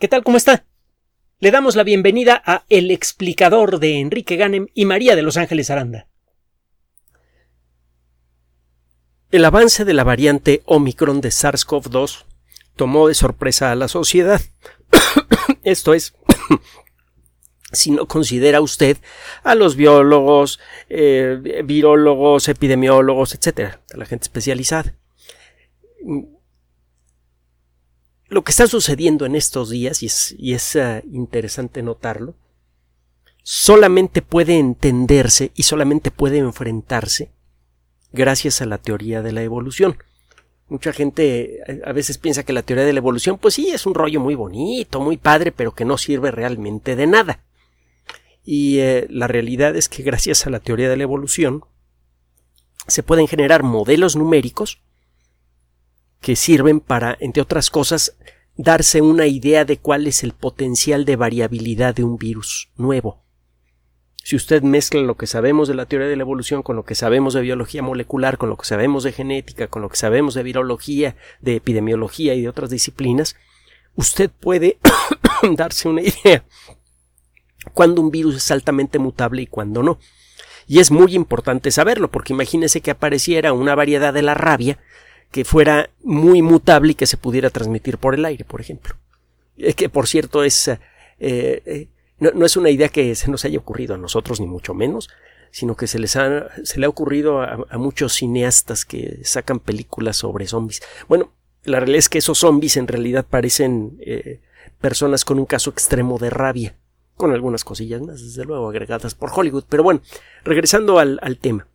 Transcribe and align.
¿Qué 0.00 0.08
tal? 0.08 0.24
¿Cómo 0.24 0.36
está? 0.36 0.64
Le 1.38 1.52
damos 1.52 1.76
la 1.76 1.84
bienvenida 1.84 2.42
a 2.44 2.64
El 2.68 2.90
explicador 2.90 3.78
de 3.78 4.00
Enrique 4.00 4.34
Ganem 4.36 4.66
y 4.74 4.86
María 4.86 5.14
de 5.14 5.22
Los 5.22 5.36
Ángeles 5.36 5.70
Aranda. 5.70 6.08
El 9.30 9.44
avance 9.44 9.84
de 9.84 9.94
la 9.94 10.02
variante 10.02 10.62
Omicron 10.64 11.20
de 11.20 11.28
SARS-CoV-2 11.28 12.24
tomó 12.74 13.06
de 13.06 13.14
sorpresa 13.14 13.70
a 13.70 13.76
la 13.76 13.86
sociedad. 13.86 14.40
Esto 15.62 15.94
es, 15.94 16.14
si 17.72 17.92
no 17.92 18.06
considera 18.06 18.60
usted 18.60 18.96
a 19.44 19.54
los 19.54 19.76
biólogos, 19.76 20.58
eh, 20.88 21.62
virólogos, 21.64 22.48
epidemiólogos, 22.48 23.32
etcétera, 23.34 23.80
a 23.92 23.96
la 23.96 24.06
gente 24.06 24.24
especializada 24.24 24.96
lo 28.34 28.42
que 28.42 28.50
está 28.50 28.66
sucediendo 28.66 29.26
en 29.26 29.36
estos 29.36 29.70
días, 29.70 30.02
y 30.02 30.54
es, 30.54 30.76
ah, 30.76 31.02
interesante 31.12 31.84
notarlo, 31.84 32.34
solamente 33.44 34.22
puede 34.22 34.58
entenderse 34.58 35.52
y 35.54 35.62
solamente 35.62 36.10
puede 36.10 36.38
enfrentarse 36.38 37.30
gracias 38.12 38.60
a 38.60 38.66
la 38.66 38.78
teoría 38.78 39.22
de 39.22 39.30
la 39.30 39.42
evolución. 39.42 39.98
Mucha 40.68 40.92
gente 40.92 41.60
eh, 41.64 41.82
a 41.84 41.92
veces 41.92 42.18
piensa 42.18 42.42
que 42.42 42.52
la 42.52 42.62
teoría 42.64 42.84
de 42.84 42.92
la 42.92 42.98
evolución, 42.98 43.38
pues 43.38 43.54
sí, 43.54 43.68
es 43.70 43.86
un 43.86 43.94
rollo 43.94 44.18
muy 44.18 44.34
bonito, 44.34 45.00
muy 45.00 45.16
padre, 45.16 45.52
pero 45.52 45.72
que 45.72 45.84
no 45.84 45.96
sirve 45.96 46.32
realmente 46.32 46.96
de 46.96 47.06
nada. 47.06 47.44
Y 48.44 48.80
eh, 48.80 49.06
la 49.10 49.28
realidad 49.28 49.76
es 49.76 49.88
que 49.88 50.02
gracias 50.02 50.44
a 50.44 50.50
la 50.50 50.58
teoría 50.58 50.90
de 50.90 50.96
la 50.96 51.04
evolución 51.04 51.64
se 52.88 53.04
pueden 53.04 53.28
generar 53.28 53.62
modelos 53.62 54.16
numéricos 54.16 54.82
que 56.24 56.36
sirven 56.36 56.80
para, 56.80 57.18
entre 57.20 57.42
otras 57.42 57.68
cosas, 57.68 58.16
darse 58.56 59.02
una 59.02 59.26
idea 59.26 59.66
de 59.66 59.76
cuál 59.76 60.06
es 60.06 60.24
el 60.24 60.32
potencial 60.32 61.04
de 61.04 61.16
variabilidad 61.16 61.94
de 61.94 62.02
un 62.02 62.16
virus 62.16 62.70
nuevo. 62.78 63.22
Si 64.22 64.34
usted 64.34 64.62
mezcla 64.62 65.02
lo 65.02 65.18
que 65.18 65.26
sabemos 65.26 65.68
de 65.68 65.74
la 65.74 65.84
teoría 65.84 66.08
de 66.08 66.16
la 66.16 66.22
evolución 66.22 66.62
con 66.62 66.76
lo 66.76 66.86
que 66.86 66.94
sabemos 66.94 67.34
de 67.34 67.42
biología 67.42 67.82
molecular, 67.82 68.38
con 68.38 68.48
lo 68.48 68.56
que 68.56 68.64
sabemos 68.64 69.04
de 69.04 69.12
genética, 69.12 69.66
con 69.66 69.82
lo 69.82 69.90
que 69.90 69.98
sabemos 69.98 70.32
de 70.32 70.44
virología, 70.44 71.14
de 71.42 71.56
epidemiología 71.56 72.32
y 72.32 72.40
de 72.40 72.48
otras 72.48 72.70
disciplinas, 72.70 73.36
usted 73.94 74.30
puede 74.30 74.78
darse 75.58 75.90
una 75.90 76.00
idea 76.00 76.42
cuando 77.74 78.00
un 78.00 78.10
virus 78.10 78.36
es 78.36 78.50
altamente 78.50 78.98
mutable 78.98 79.42
y 79.42 79.46
cuando 79.46 79.82
no. 79.82 79.98
Y 80.66 80.78
es 80.78 80.90
muy 80.90 81.14
importante 81.14 81.70
saberlo, 81.70 82.10
porque 82.10 82.32
imagínese 82.32 82.80
que 82.80 82.92
apareciera 82.92 83.52
una 83.52 83.74
variedad 83.74 84.14
de 84.14 84.22
la 84.22 84.32
rabia 84.32 84.78
que 85.34 85.44
fuera 85.44 85.90
muy 86.04 86.42
mutable 86.42 86.92
y 86.92 86.94
que 86.94 87.06
se 87.06 87.16
pudiera 87.16 87.50
transmitir 87.50 87.98
por 87.98 88.14
el 88.14 88.24
aire, 88.24 88.44
por 88.44 88.60
ejemplo. 88.60 88.94
Es 89.56 89.74
que, 89.74 89.88
por 89.88 90.06
cierto, 90.06 90.44
es, 90.44 90.68
eh, 90.68 90.78
eh, 91.18 91.88
no, 92.20 92.46
es 92.46 92.56
una 92.56 92.70
idea 92.70 92.88
que 92.88 93.12
se 93.16 93.28
nos 93.32 93.44
haya 93.44 93.58
ocurrido 93.58 93.96
a 93.96 93.98
nosotros, 93.98 94.38
ni 94.38 94.46
mucho 94.46 94.74
menos, 94.74 95.10
sino 95.50 95.74
que 95.74 95.88
se 95.88 95.98
les 95.98 96.14
ha, 96.14 96.50
se 96.62 96.78
le 96.78 96.86
ha 96.86 96.88
ocurrido 96.88 97.42
a, 97.42 97.66
muchos 97.78 98.12
cineastas 98.12 98.84
que 98.84 99.24
sacan 99.24 99.58
películas 99.58 100.18
sobre 100.18 100.46
zombies. 100.46 100.82
Bueno, 101.08 101.32
la 101.64 101.80
realidad 101.80 101.98
es 101.98 102.08
que 102.08 102.18
esos 102.18 102.38
zombies 102.38 102.76
en 102.76 102.86
realidad 102.86 103.26
parecen 103.28 103.98
eh, 104.06 104.40
personas 104.80 105.24
con 105.24 105.40
un 105.40 105.46
caso 105.46 105.70
extremo 105.70 106.16
de 106.18 106.30
rabia, 106.30 106.76
con 107.16 107.32
algunas 107.32 107.64
cosillas 107.64 108.02
más, 108.02 108.22
desde 108.22 108.44
luego, 108.44 108.68
agregadas 108.68 109.16
por 109.16 109.32
Hollywood. 109.34 109.64
Pero 109.68 109.82
bueno, 109.82 110.00
regresando 110.44 111.00
al 111.00 111.38
tema. 111.40 111.66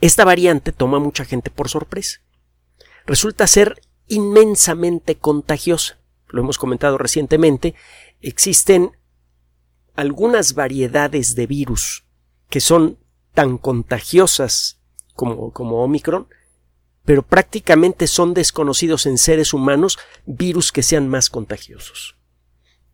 Esta 0.00 0.24
variante 0.24 0.72
toma 0.72 0.98
a 0.98 1.00
mucha 1.00 1.24
gente 1.24 1.50
por 1.50 1.68
sorpresa. 1.68 2.20
Resulta 3.06 3.46
ser 3.46 3.80
inmensamente 4.06 5.16
contagiosa. 5.16 5.98
Lo 6.28 6.42
hemos 6.42 6.58
comentado 6.58 6.98
recientemente. 6.98 7.74
Existen 8.20 8.92
algunas 9.96 10.54
variedades 10.54 11.34
de 11.34 11.46
virus 11.46 12.04
que 12.50 12.60
son 12.60 12.98
tan 13.34 13.58
contagiosas 13.58 14.80
como, 15.14 15.52
como 15.52 15.82
Omicron, 15.82 16.28
pero 17.04 17.22
prácticamente 17.22 18.06
son 18.06 18.34
desconocidos 18.34 19.06
en 19.06 19.16
seres 19.16 19.54
humanos 19.54 19.98
virus 20.26 20.72
que 20.72 20.82
sean 20.82 21.08
más 21.08 21.30
contagiosos. 21.30 22.16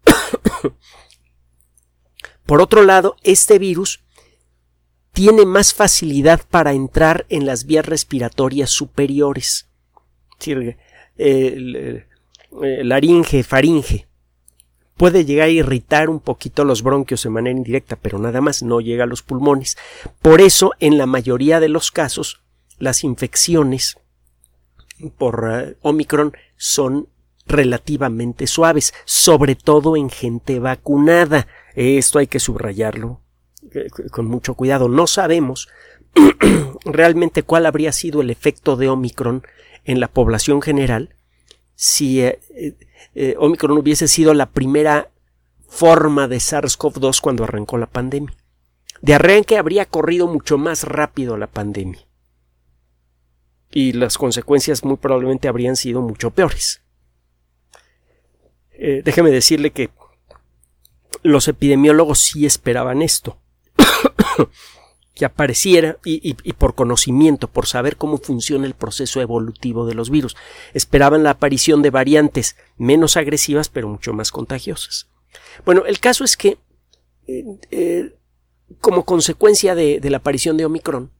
Por 2.47 2.61
otro 2.61 2.83
lado, 2.83 3.17
este 3.23 3.59
virus 3.59 4.04
tiene 5.15 5.47
más 5.47 5.73
facilidad 5.73 6.43
para 6.51 6.73
entrar 6.73 7.25
en 7.29 7.47
las 7.47 7.67
vías 7.67 7.87
respiratorias 7.87 8.69
superiores. 8.69 9.69
Eh, 11.17 12.05
laringe, 12.83 13.45
faringe. 13.45 14.09
Puede 14.97 15.25
llegar 15.25 15.47
a 15.47 15.53
irritar 15.53 16.11
un 16.11 16.19
poquito 16.19 16.65
los 16.65 16.83
bronquios 16.83 17.23
de 17.23 17.31
manera 17.31 17.57
indirecta, 17.57 17.97
pero 17.97 18.19
nada 18.19 18.41
más 18.41 18.65
no 18.65 18.81
llega 18.81 19.05
a 19.05 19.07
los 19.07 19.23
pulmones. 19.23 19.79
Por 20.21 20.41
eso, 20.41 20.73
en 20.81 20.99
la 20.99 21.07
mayoría 21.07 21.61
de 21.61 21.69
los 21.69 21.93
casos, 21.93 22.43
las 22.79 23.05
infecciones 23.05 23.97
por 25.17 25.49
eh, 25.49 25.77
Omicron 25.83 26.33
son 26.57 27.09
relativamente 27.47 28.49
suaves, 28.49 28.93
sobre 29.05 29.55
todo 29.55 29.97
en 29.97 30.11
gente 30.11 30.59
vacunada. 30.59 31.47
Esto 31.77 32.19
hay 32.19 32.27
que 32.27 32.41
subrayarlo 32.41 33.21
con 34.11 34.27
mucho 34.27 34.55
cuidado. 34.55 34.89
No 34.89 35.07
sabemos 35.07 35.69
realmente 36.85 37.43
cuál 37.43 37.67
habría 37.67 37.93
sido 37.93 38.21
el 38.21 38.31
efecto 38.31 38.77
de 38.77 38.89
Omicron 38.89 39.43
en 39.85 40.01
la 40.01 40.09
población 40.09 40.63
general 40.63 41.15
si 41.75 42.21
eh, 42.21 42.41
eh, 42.51 42.77
eh, 43.15 43.35
Omicron 43.39 43.77
hubiese 43.79 44.09
sido 44.09 44.35
la 44.35 44.47
primera 44.47 45.11
forma 45.69 46.29
de 46.29 46.37
SARS-CoV-2 46.37 47.21
cuando 47.21 47.45
arrancó 47.45 47.79
la 47.79 47.87
pandemia. 47.87 48.35
De 49.03 49.15
arranque 49.15 49.59
habría 49.59 49.87
corrido 49.87 50.29
mucho 50.29 50.57
más 50.57 50.85
rápido 50.85 51.37
la 51.37 51.49
pandemia. 51.49 52.07
Y 53.71 53.93
las 53.93 54.17
consecuencias 54.17 54.85
muy 54.85 54.97
probablemente 54.97 55.49
habrían 55.49 55.77
sido 55.77 56.01
mucho 56.01 56.31
peores. 56.31 56.81
déjeme 58.79 59.31
decirle 59.31 59.73
que 59.73 59.91
los 61.23 61.49
epidemiólogos 61.49 62.21
sí 62.21 62.47
esperaban 62.47 63.03
esto. 63.03 63.41
que 65.15 65.25
apareciera 65.25 65.99
y, 66.05 66.35
por 66.55 66.75
conocimiento, 66.75 67.49
por 67.49 67.67
saber 67.67 67.97
cómo 67.97 68.19
funciona 68.19 68.67
el 68.67 68.75
proceso 68.75 69.21
evolutivo 69.21 69.87
de 69.87 69.95
los 69.95 70.11
virus. 70.11 70.37
Esperaban 70.73 71.23
la 71.23 71.31
aparición 71.31 71.83
de 71.83 71.91
variantes 71.91 72.57
menos 72.77 73.17
agresivas 73.17 73.69
pero 73.69 73.89
mucho 73.89 74.13
más 74.13 74.33
contagiosas. 74.33 75.09
Bueno, 75.65 75.85
el 75.87 76.01
caso 76.01 76.25
es 76.25 76.37
que 76.37 76.59
eh, 77.27 77.45
eh, 77.71 78.15
como 78.81 79.05
consecuencia 79.05 79.75
de, 79.75 80.01
la 80.03 80.19
aparición 80.19 80.57
de 80.57 80.65
Omicron, 80.65 81.11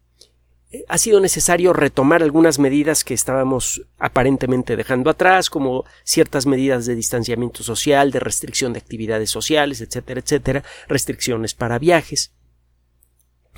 eh, 0.71 0.85
ha 0.89 0.99
sido 0.99 1.21
necesario 1.21 1.73
retomar 1.73 2.23
algunas 2.23 2.59
medidas 2.59 3.05
que 3.05 3.15
estábamos 3.15 3.83
aparentemente 3.99 4.77
dejando 4.77 5.11
atrás, 5.11 5.51
como 5.51 5.85
ciertas 6.05 6.47
medidas 6.47 6.87
de 6.87 6.95
distanciamiento 6.95 7.63
social, 7.63 8.11
de 8.11 8.21
restricción 8.21 8.73
de 8.73 8.81
actividades 8.81 9.31
sociales, 9.31 9.81
etcétera, 9.81 10.21
etcétera, 10.21 10.65
restricciones 10.89 11.55
para 11.55 11.79
viajes. 11.79 12.33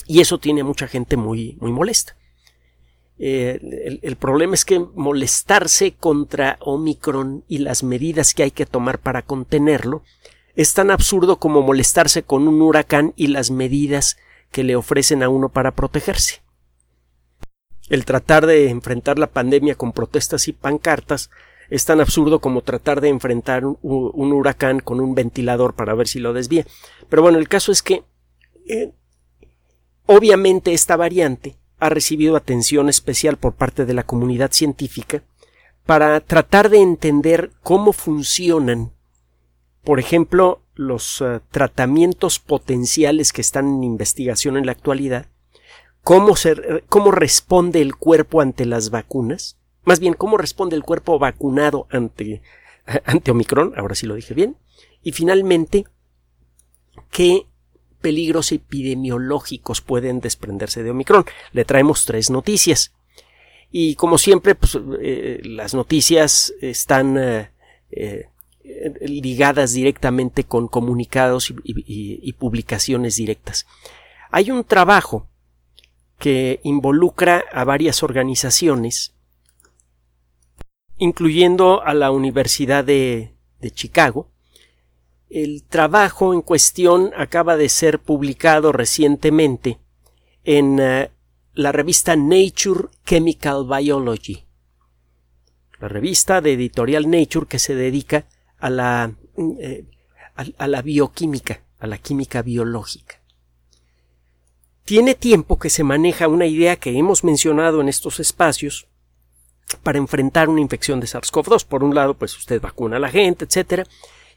Y 0.07 0.21
eso 0.21 0.39
tiene 0.39 0.62
mucha 0.62 0.87
gente 0.89 1.17
muy, 1.17 1.57
muy 1.61 1.73
molesta. 1.73 2.17
Eh, 3.19 3.99
el, 4.03 4.17
problema 4.17 4.55
es 4.55 4.67
que 4.67 4.79
molestarse 4.79 5.93
contra 5.93 6.59
Omicron 6.61 7.45
y 7.49 7.59
las 7.59 7.83
medidas 7.83 8.34
que 8.34 8.43
hay 8.43 8.51
que 8.51 8.67
tomar 8.67 8.99
para 8.99 9.23
contenerlo 9.23 10.03
es 10.55 10.75
tan 10.75 10.91
absurdo 10.91 11.39
como 11.39 11.62
molestarse 11.62 12.23
con 12.25 12.47
un 12.47 12.61
huracán 12.61 13.15
y 13.17 13.29
las 13.29 13.51
medidas 13.51 14.19
que 14.53 14.65
le 14.65 14.77
ofrecen 14.77 15.23
a 15.23 15.29
uno 15.29 15.49
para 15.49 15.71
protegerse. 15.71 16.43
El 17.89 18.05
tratar 18.05 18.47
de 18.47 18.69
enfrentar 18.69 19.19
la 19.19 19.28
pandemia 19.28 19.77
con 19.77 19.93
protestas 19.93 20.49
y 20.49 20.53
pancartas 20.53 21.31
es 21.71 21.84
tan 21.84 22.01
absurdo 22.01 22.41
como 22.41 22.63
tratar 22.63 23.01
de 23.01 23.09
enfrentar 23.09 23.65
un, 23.65 24.33
huracán 24.33 24.81
con 24.81 25.01
un 25.01 25.15
ventilador 25.15 25.75
para 25.75 25.95
ver 25.95 26.09
si 26.09 26.21
lo 26.21 26.33
desvía. 26.33 26.66
Pero 27.09 27.22
bueno, 27.22 27.39
el 27.39 27.49
caso 27.49 27.72
es 27.72 27.83
que 27.83 28.04
eh, 28.69 28.92
Obviamente 30.06 30.72
esta 30.72 30.97
variante 30.97 31.56
ha 31.78 31.88
recibido 31.88 32.36
atención 32.36 32.88
especial 32.88 33.36
por 33.36 33.54
parte 33.54 33.84
de 33.84 33.94
la 33.94 34.04
comunidad 34.04 34.53
científica 34.53 35.22
para 35.84 36.20
tratar 36.20 36.70
de 36.70 36.80
entender 36.80 37.50
cómo 37.62 37.92
funcionan, 37.92 38.92
por 39.84 40.00
ejemplo, 40.00 40.62
los 40.74 41.20
eh, 41.20 41.41
tratamientos 41.50 42.38
potenciales 42.38 43.32
que 43.32 43.41
están 43.41 43.66
en 43.66 43.84
investigación 43.84 44.56
en 44.56 44.66
la 44.66 44.72
actualidad, 44.72 45.26
cómo, 46.03 46.34
cómo 46.88 47.10
responde 47.10 47.82
el 47.82 47.97
cuerpo 47.97 48.41
ante 48.41 48.64
las 48.66 48.91
vacunas, 48.91 49.58
más 49.84 50.00
bien 50.00 50.14
cómo 50.14 50.36
responde 50.36 50.76
el 50.76 50.82
cuerpo 50.82 51.18
vacunado 51.18 51.86
ante, 51.91 52.42
ante 53.04 53.30
Omicron, 53.30 53.74
ahora 53.76 53.94
sí 53.94 54.06
lo 54.06 54.14
dije 54.14 54.34
bien, 54.34 54.56
y 55.03 55.12
finalmente, 55.12 55.86
qué 57.10 57.47
peligros 58.01 58.53
epidemiológicos 58.53 59.81
pueden 59.81 60.21
desprenderse 60.21 60.83
de 60.83 60.91
Omicron. 60.91 61.25
Le 61.53 61.65
traemos 61.65 62.04
tres 62.04 62.31
noticias. 62.31 62.93
Y 63.71 63.95
como 63.97 64.19
siempre, 64.19 64.54
pues, 64.54 64.78
eh, 65.01 65.41
las 65.45 65.75
noticias 65.75 66.54
están 66.60 67.19
eh, 67.19 67.51
eh, 67.91 68.28
ligadas 69.01 69.72
directamente 69.72 70.45
con 70.45 70.69
comunicados 70.69 71.53
y, 71.63 72.33
publicaciones 72.33 73.16
directas. 73.16 73.66
Hay 74.31 74.51
un 74.51 74.65
trabajo 74.65 75.28
que 76.19 76.60
involucra 76.65 77.45
a 77.53 77.65
varias 77.65 78.03
organizaciones, 78.03 79.15
incluyendo 80.99 81.83
a 81.83 81.95
la 81.95 82.10
Universidad 82.10 82.84
de, 82.84 83.33
Chicago. 83.75 84.31
El 85.28 85.65
trabajo 85.65 86.33
en 86.33 86.43
cuestión 86.43 87.11
acaba 87.17 87.57
de 87.57 87.69
ser 87.69 87.99
publicado 87.99 88.73
recientemente 88.73 89.78
en 90.45 90.78
eh, 90.78 91.11
la 91.55 91.73
revista 91.73 92.15
Nature 92.17 92.89
Chemical 93.05 93.67
Biology 93.67 94.47
la 95.81 95.89
revista 95.89 96.41
de 96.41 96.53
editorial 96.53 97.11
Nature 97.11 97.47
que 97.47 97.59
se 97.59 97.75
dedica 97.75 98.27
a 98.59 98.71
la, 98.71 99.13
eh, 99.37 99.84
a, 100.34 100.67
la 100.67 100.83
bioquímica, 100.83 101.63
a 101.78 101.87
la 101.87 101.99
química 101.99 102.43
biológica. 102.43 103.21
Tiene 104.84 105.15
tiempo 105.15 105.59
que 105.59 105.69
se 105.69 105.84
maneja 105.84 106.28
una 106.28 106.47
idea 106.47 106.77
que 106.77 106.97
hemos 106.97 107.25
mencionado 107.25 107.81
en 107.81 107.89
estos 107.89 108.21
espacios 108.21 108.87
para 109.83 109.99
enfrentar 109.99 110.49
una 110.49 110.61
infección 110.61 111.01
de 111.01 111.09
SARS-CoV-2. 111.09 111.67
Por 111.67 111.83
un 111.83 111.95
lado, 111.95 112.15
pues 112.15 112.37
usted 112.37 112.61
vacuna 112.61 112.97
a 112.97 113.01
la 113.01 113.09
gente, 113.09 113.45
etcétera, 113.45 113.84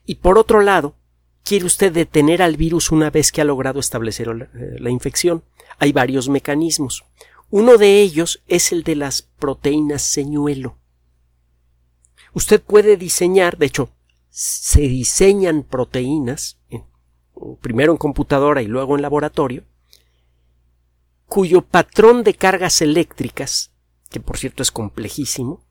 y 0.09 0.15
por 0.15 0.39
otro 0.39 0.61
lado, 0.61 0.95
quiere 1.43 1.65
usted 1.65 1.93
detener 1.93 2.41
al 2.41 2.57
virus 2.57 2.91
una 2.91 3.11
vez 3.11 3.31
que 3.31 3.41
ha 3.41 3.45
logrado 3.45 3.79
establecer 3.79 4.25
la, 4.25 4.45
eh, 4.45 4.77
la 4.79 4.89
infección. 4.89 5.43
Hay 5.77 5.91
varios 5.91 6.29
mecanismos. 6.29 7.05
Uno 7.51 7.77
de 7.77 8.01
ellos 8.01 8.41
es 8.47 8.71
el 8.71 8.81
de 8.81 8.95
las 8.95 9.21
proteínas 9.21 10.01
señuelo. 10.01 10.79
Usted 12.33 12.59
puede 12.59 12.97
diseñar, 12.97 13.59
de 13.59 13.67
hecho, 13.67 13.91
se 14.31 14.81
diseñan 14.81 15.61
proteínas, 15.61 16.57
primero 17.61 17.91
en 17.91 17.99
computadora 17.99 18.63
y 18.63 18.65
luego 18.65 18.95
en 18.95 19.03
laboratorio, 19.03 19.63
cuyo 21.27 21.61
patrón 21.61 22.23
de 22.23 22.33
cargas 22.33 22.81
eléctricas, 22.81 23.73
que 24.09 24.19
por 24.19 24.39
cierto 24.39 24.63
es 24.63 24.71
complejísimo, 24.71 25.68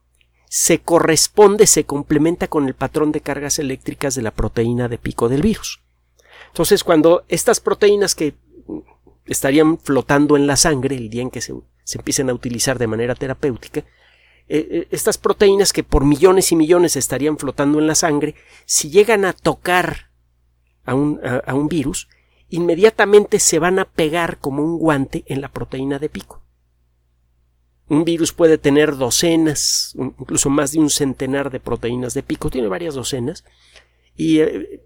se 0.49 0.81
corresponde, 0.81 1.67
se 1.67 1.85
complementa 1.85 2.49
con 2.49 2.67
el 2.67 2.75
patrón 2.75 3.13
de 3.13 3.21
cargas 3.21 3.59
eléctricas 3.59 4.15
de 4.15 4.23
la 4.23 4.31
proteína 4.31 4.89
de 4.89 4.99
pico 4.99 5.29
del 5.29 5.43
virus. 5.43 5.81
Entonces, 6.49 6.85
cuando 6.85 7.25
estas 7.29 7.61
proteínas 7.61 8.15
que 8.15 8.35
estarían 9.27 9.79
flotando 9.79 10.37
en 10.37 10.47
la 10.47 10.57
sangre 10.57 10.97
el 10.97 11.11
día 11.11 11.23
en 11.23 11.31
que 11.31 11.43
se, 11.43 11.55
empiecen 11.95 12.31
a 12.31 12.35
utilizar 12.35 12.79
de 12.79 12.87
manera 12.87 13.15
terapéutica, 13.15 13.81
eh, 13.81 13.87
eh, 14.71 14.89
estas 14.91 15.19
proteínas 15.19 15.75
que 15.75 15.85
por 15.85 16.05
millones 16.05 16.51
y 16.53 16.57
millones 16.57 16.97
estarían 16.97 17.37
flotando 17.37 17.79
en 17.79 17.87
la 17.87 17.95
sangre, 17.95 18.35
si 18.65 18.89
llegan 18.91 19.27
a 19.27 19.35
tocar 19.35 20.09
a 20.85 20.95
un 20.95 21.69
virus, 21.69 22.09
inmediatamente 22.49 23.41
se 23.41 23.59
van 23.59 23.79
a 23.79 23.85
pegar 23.85 24.39
como 24.39 24.65
un 24.65 24.79
guante 24.79 25.23
en 25.27 25.43
la 25.43 25.49
proteína 25.49 25.99
de 25.99 26.09
pico. 26.09 26.43
Un 27.89 28.05
virus 28.05 28.33
puede 28.33 28.59
tener 28.59 28.97
docenas, 28.97 29.95
incluso 29.97 30.51
más 30.51 30.73
de 30.73 30.81
un 30.81 30.91
centenar 30.91 31.51
de 31.51 31.61
proteínas 31.61 32.15
de 32.15 32.23
pico, 32.23 32.51
tiene 32.51 32.69
varias 32.69 32.95
docenas, 32.95 33.45
y 34.17 34.41
eh, 34.41 34.83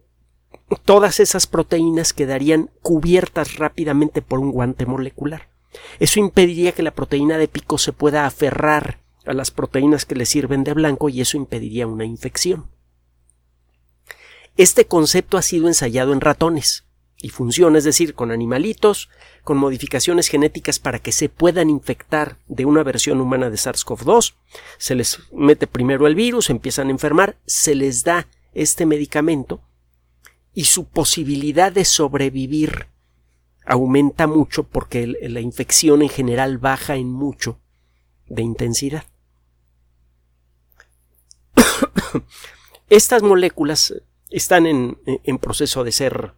todas 0.84 1.18
esas 1.20 1.46
proteínas 1.46 2.12
quedarían 2.12 2.70
cubiertas 2.80 3.56
rápidamente 3.56 4.22
por 4.22 4.38
un 4.38 4.52
guante 4.52 4.86
molecular. 4.86 5.48
Eso 5.98 6.20
impediría 6.20 6.72
que 6.72 6.82
la 6.82 6.92
proteína 6.92 7.38
de 7.38 7.48
pico 7.48 7.78
se 7.78 7.92
pueda 7.92 8.26
aferrar 8.26 9.00
a 9.24 9.32
las 9.32 9.50
proteínas 9.50 10.04
que 10.04 10.14
le 10.14 10.26
sirven 10.26 10.64
de 10.64 10.74
blanco 10.74 11.08
y 11.08 11.20
eso 11.20 11.36
impediría 11.36 11.86
una 11.86 12.04
infección. 12.04 12.70
Este 14.56 14.86
concepto 14.86 15.38
ha 15.38 15.42
sido 15.42 15.68
ensayado 15.68 16.12
en 16.12 16.20
ratones 16.20 16.84
y 17.16 17.30
funciona, 17.30 17.78
es 17.78 17.84
decir, 17.84 18.14
con 18.14 18.30
animalitos, 18.30 19.08
con 19.42 19.58
modificaciones 19.58 20.28
genéticas 20.28 20.78
para 20.78 20.98
que 20.98 21.12
se 21.12 21.28
puedan 21.28 21.70
infectar 21.70 22.38
de 22.46 22.64
una 22.64 22.82
versión 22.82 23.20
humana 23.20 23.50
de 23.50 23.56
SARS-CoV-2. 23.56 24.34
Se 24.78 24.94
les 24.94 25.20
mete 25.32 25.66
primero 25.66 26.06
el 26.06 26.14
virus, 26.14 26.50
empiezan 26.50 26.88
a 26.88 26.92
enfermar, 26.92 27.36
se 27.46 27.74
les 27.74 28.04
da 28.04 28.28
este 28.54 28.86
medicamento 28.86 29.60
y 30.54 30.64
su 30.64 30.86
posibilidad 30.86 31.72
de 31.72 31.84
sobrevivir 31.84 32.86
aumenta 33.64 34.26
mucho 34.26 34.64
porque 34.64 35.06
la 35.06 35.40
infección 35.40 36.02
en 36.02 36.08
general 36.08 36.58
baja 36.58 36.96
en 36.96 37.10
mucho 37.10 37.58
de 38.26 38.42
intensidad. 38.42 39.04
Estas 42.88 43.22
moléculas 43.22 43.94
están 44.30 44.66
en, 44.66 45.38
proceso 45.38 45.84
de 45.84 45.92
ser 45.92 46.34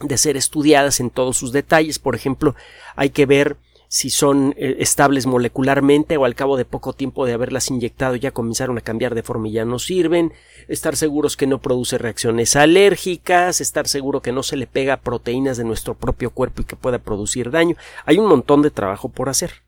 de 0.00 0.18
ser 0.18 0.36
estudiadas 0.36 1.00
en 1.00 1.10
todos 1.10 1.36
sus 1.36 1.52
detalles. 1.52 1.98
Por 1.98 2.14
ejemplo, 2.14 2.54
hay 2.96 3.10
que 3.10 3.26
ver 3.26 3.56
si 3.88 4.10
son 4.10 4.54
eh, 4.58 4.76
estables 4.80 5.26
molecularmente 5.26 6.18
o 6.18 6.26
al 6.26 6.34
cabo 6.34 6.56
de 6.58 6.66
poco 6.66 6.92
tiempo 6.92 7.24
de 7.24 7.32
haberlas 7.32 7.70
inyectado 7.70 8.16
ya 8.16 8.32
comenzaron 8.32 8.76
a 8.76 8.82
cambiar 8.82 9.14
de 9.14 9.22
forma 9.22 9.48
y 9.48 9.52
ya 9.52 9.64
no 9.64 9.78
sirven, 9.78 10.32
estar 10.68 10.94
seguros 10.94 11.38
que 11.38 11.46
no 11.46 11.60
produce 11.60 11.96
reacciones 11.96 12.54
alérgicas, 12.54 13.62
estar 13.62 13.88
seguro 13.88 14.20
que 14.20 14.32
no 14.32 14.42
se 14.42 14.56
le 14.56 14.66
pega 14.66 14.98
proteínas 14.98 15.56
de 15.56 15.64
nuestro 15.64 15.94
propio 15.94 16.30
cuerpo 16.30 16.62
y 16.62 16.64
que 16.66 16.76
pueda 16.76 16.98
producir 16.98 17.50
daño. 17.50 17.76
Hay 18.04 18.18
un 18.18 18.26
montón 18.26 18.60
de 18.60 18.70
trabajo 18.70 19.08
por 19.08 19.30
hacer. 19.30 19.62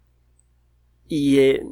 Y 1.08 1.38
eh, 1.38 1.62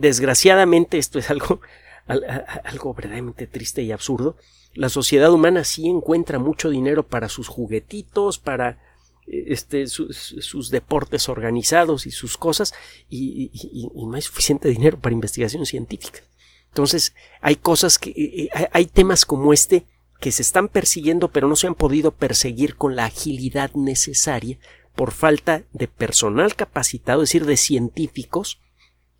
desgraciadamente 0.00 0.98
esto 0.98 1.18
es 1.18 1.30
algo 1.30 1.60
algo 2.06 2.94
verdaderamente 2.94 3.46
triste 3.46 3.82
y 3.82 3.92
absurdo, 3.92 4.36
la 4.74 4.88
sociedad 4.88 5.32
humana 5.32 5.64
sí 5.64 5.88
encuentra 5.88 6.38
mucho 6.38 6.68
dinero 6.68 7.06
para 7.06 7.28
sus 7.28 7.48
juguetitos, 7.48 8.38
para 8.38 8.82
eh, 9.26 9.44
este, 9.48 9.86
sus, 9.86 10.70
deportes 10.70 11.28
organizados 11.28 12.06
y 12.06 12.10
sus 12.10 12.36
cosas, 12.36 12.74
y, 13.08 13.50
no 13.94 14.14
hay 14.14 14.22
suficiente 14.22 14.68
dinero 14.68 14.98
para 14.98 15.14
investigación 15.14 15.64
científica. 15.64 16.20
Entonces, 16.68 17.14
hay 17.40 17.56
cosas 17.56 17.98
que, 17.98 18.10
eh, 18.10 18.50
eh, 18.54 18.68
hay 18.72 18.86
temas 18.86 19.24
como 19.24 19.52
este 19.52 19.86
que 20.20 20.32
se 20.32 20.42
están 20.42 20.68
persiguiendo, 20.68 21.30
pero 21.30 21.48
no 21.48 21.54
se 21.54 21.66
han 21.66 21.74
podido 21.74 22.10
perseguir 22.10 22.76
con 22.76 22.96
la 22.96 23.04
agilidad 23.04 23.72
necesaria 23.74 24.58
por 24.94 25.12
falta 25.12 25.64
de 25.72 25.86
personal 25.86 26.56
capacitado, 26.56 27.22
es 27.22 27.28
decir, 27.28 27.46
de 27.46 27.56
científicos 27.56 28.60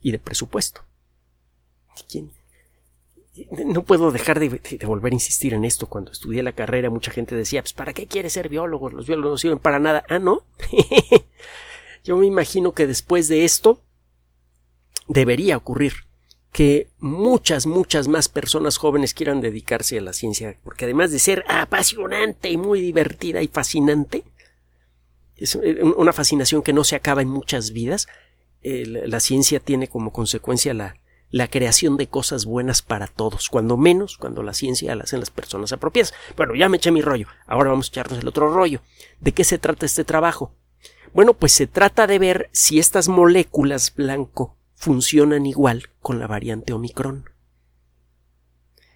y 0.01 0.13
de 0.13 0.19
presupuesto. 0.19 0.83
¿Quién, 2.09 2.33
no 3.51 3.83
puedo 3.83 4.13
dejar 4.13 4.39
de, 4.39 4.61
volver 4.87 5.13
a 5.13 5.17
insistir 5.17 5.55
en 5.55 5.65
esto. 5.65 5.87
Cuando 5.89 6.13
estudié 6.13 6.43
la 6.43 6.53
carrera, 6.53 6.91
mucha 6.91 7.11
gente 7.11 7.35
decía, 7.35 7.63
pues, 7.63 7.73
¿para 7.73 7.93
qué 7.93 8.07
quieres 8.07 8.33
ser 8.33 8.49
biólogo? 8.49 8.91
Los 8.91 9.07
biólogos 9.07 9.33
no 9.33 9.39
sirven 9.39 9.59
para 9.59 9.79
nada. 9.79 10.05
Ah, 10.09 10.19
no. 10.19 10.45
Yo 12.05 12.17
me 12.17 12.27
imagino 12.27 12.73
que 12.73 12.87
después 12.87 13.29
de 13.29 13.45
esto 13.45 13.81
debería 15.09 15.57
ocurrir 15.57 15.95
que 16.53 16.89
muchas, 16.99 17.67
muchas 17.67 18.07
más 18.07 18.29
personas 18.29 18.77
jóvenes 18.77 19.15
quieran 19.15 19.41
dedicarse 19.41 19.99
a 19.99 20.03
la 20.03 20.13
ciencia, 20.13 20.57
porque 20.63 20.85
además 20.85 21.11
de 21.11 21.19
ser 21.19 21.45
apasionante 21.49 22.51
y 22.51 22.57
muy 22.57 22.81
divertida 22.81 23.43
y 23.43 23.49
fascinante, 23.49 24.23
es 25.37 25.57
una 25.57 26.13
fascinación 26.13 26.63
que 26.63 26.73
no 26.73 26.85
se 26.85 26.95
acaba 26.95 27.23
en 27.23 27.29
muchas 27.29 27.73
vidas, 27.73 28.07
la 28.63 29.19
ciencia 29.19 29.59
tiene 29.59 29.89
como 29.89 30.13
consecuencia 30.13 30.73
la, 30.75 30.97
la 31.35 31.49
creación 31.49 31.97
de 31.97 32.07
cosas 32.07 32.45
buenas 32.45 32.81
para 32.81 33.09
todos, 33.09 33.49
cuando 33.49 33.77
menos 33.77 34.19
cuando 34.19 34.45
la 34.45 34.55
ciencia 34.55 34.95
la 34.95 35.03
hacen 35.03 35.19
las 35.19 35.33
personas 35.33 35.73
apropiadas. 35.73 36.15
Bueno, 36.37 36.55
ya 36.55 36.69
me 36.69 36.77
eché 36.77 36.93
mi 36.93 37.03
rollo, 37.03 37.27
ahora 37.49 37.71
vamos 37.71 37.89
a 37.89 37.91
echarnos 37.91 38.21
el 38.21 38.29
otro 38.29 38.55
rollo. 38.55 38.83
¿De 39.19 39.33
qué 39.33 39.43
se 39.43 39.59
trata 39.59 39.85
este 39.85 40.05
trabajo? 40.05 40.55
Bueno, 41.13 41.35
pues 41.35 41.51
se 41.51 41.67
trata 41.67 42.07
de 42.07 42.21
ver 42.21 42.51
si 42.53 42.79
estas 42.79 43.09
moléculas 43.09 43.93
blanco 43.97 44.57
funcionan 44.77 45.45
igual 45.45 45.89
con 45.99 46.21
la 46.21 46.29
variante 46.29 46.73
Omicron. 46.73 47.29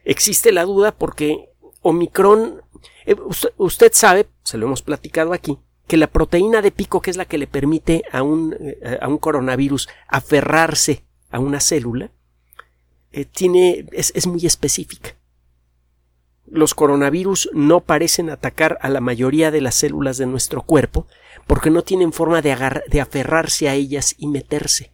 Existe 0.05 0.53
la 0.53 0.65
duda 0.65 0.93
porque 0.93 1.51
Omicron, 1.83 2.63
eh, 3.05 3.17
usted, 3.57 3.91
sabe, 3.93 4.29
se 4.45 4.59
lo 4.59 4.67
hemos 4.67 4.83
platicado 4.83 5.33
aquí, 5.33 5.59
que 5.89 5.97
la 5.97 6.07
proteína 6.07 6.63
de 6.63 6.71
pico, 6.71 7.01
que 7.01 7.11
es 7.11 7.17
la 7.17 7.25
que 7.25 7.39
le 7.39 7.49
permite 7.49 8.05
a 8.13 8.23
un, 8.23 8.55
eh, 8.61 8.97
a 9.03 9.09
un 9.09 9.19
coronavirus 9.19 9.89
aferrarse 10.07 11.05
a 11.31 11.41
una 11.41 11.59
célula, 11.59 12.13
eh, 13.19 13.25
tiene, 13.25 13.85
es, 13.91 14.27
muy 14.29 14.47
específica. 14.47 15.17
Los 16.47 16.75
coronavirus 16.75 17.51
no 17.53 17.81
parecen 17.81 18.31
atacar 18.31 18.79
a 18.81 18.89
la 18.89 19.01
mayoría 19.01 19.51
de 19.51 19.61
las 19.61 19.75
células 19.75 20.19
de 20.19 20.27
nuestro 20.27 20.63
cuerpo 20.63 21.09
porque 21.49 21.71
no 21.71 21.83
tienen 21.83 22.13
forma 22.13 22.43
de, 22.43 22.57
de 22.87 23.01
aferrarse 23.01 23.69
a 23.69 23.75
ellas 23.75 24.15
y 24.19 24.29
meterse. 24.29 24.93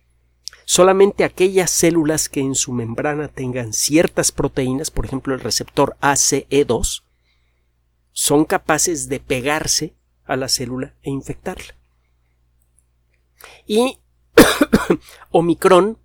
Solamente 0.65 1.23
aquellas 1.23 1.71
células 1.71 2.31
que 2.31 2.41
en 2.41 2.55
su 2.55 2.73
membrana 2.73 3.29
tengan 3.29 3.75
ciertas 3.75 4.33
proteínas, 4.33 4.91
por 4.91 5.05
ejemplo 5.05 5.35
el 5.35 5.41
receptor 5.41 5.95
ACE2, 6.01 7.03
son 8.13 8.47
capaces 8.47 9.11
de 9.11 9.21
pegarse 9.21 9.95
a 10.25 10.37
la 10.37 10.49
célula 10.49 10.95
e 11.03 11.11
infectarla. 11.11 11.77
Y 13.67 13.99
Omicron 15.31 15.99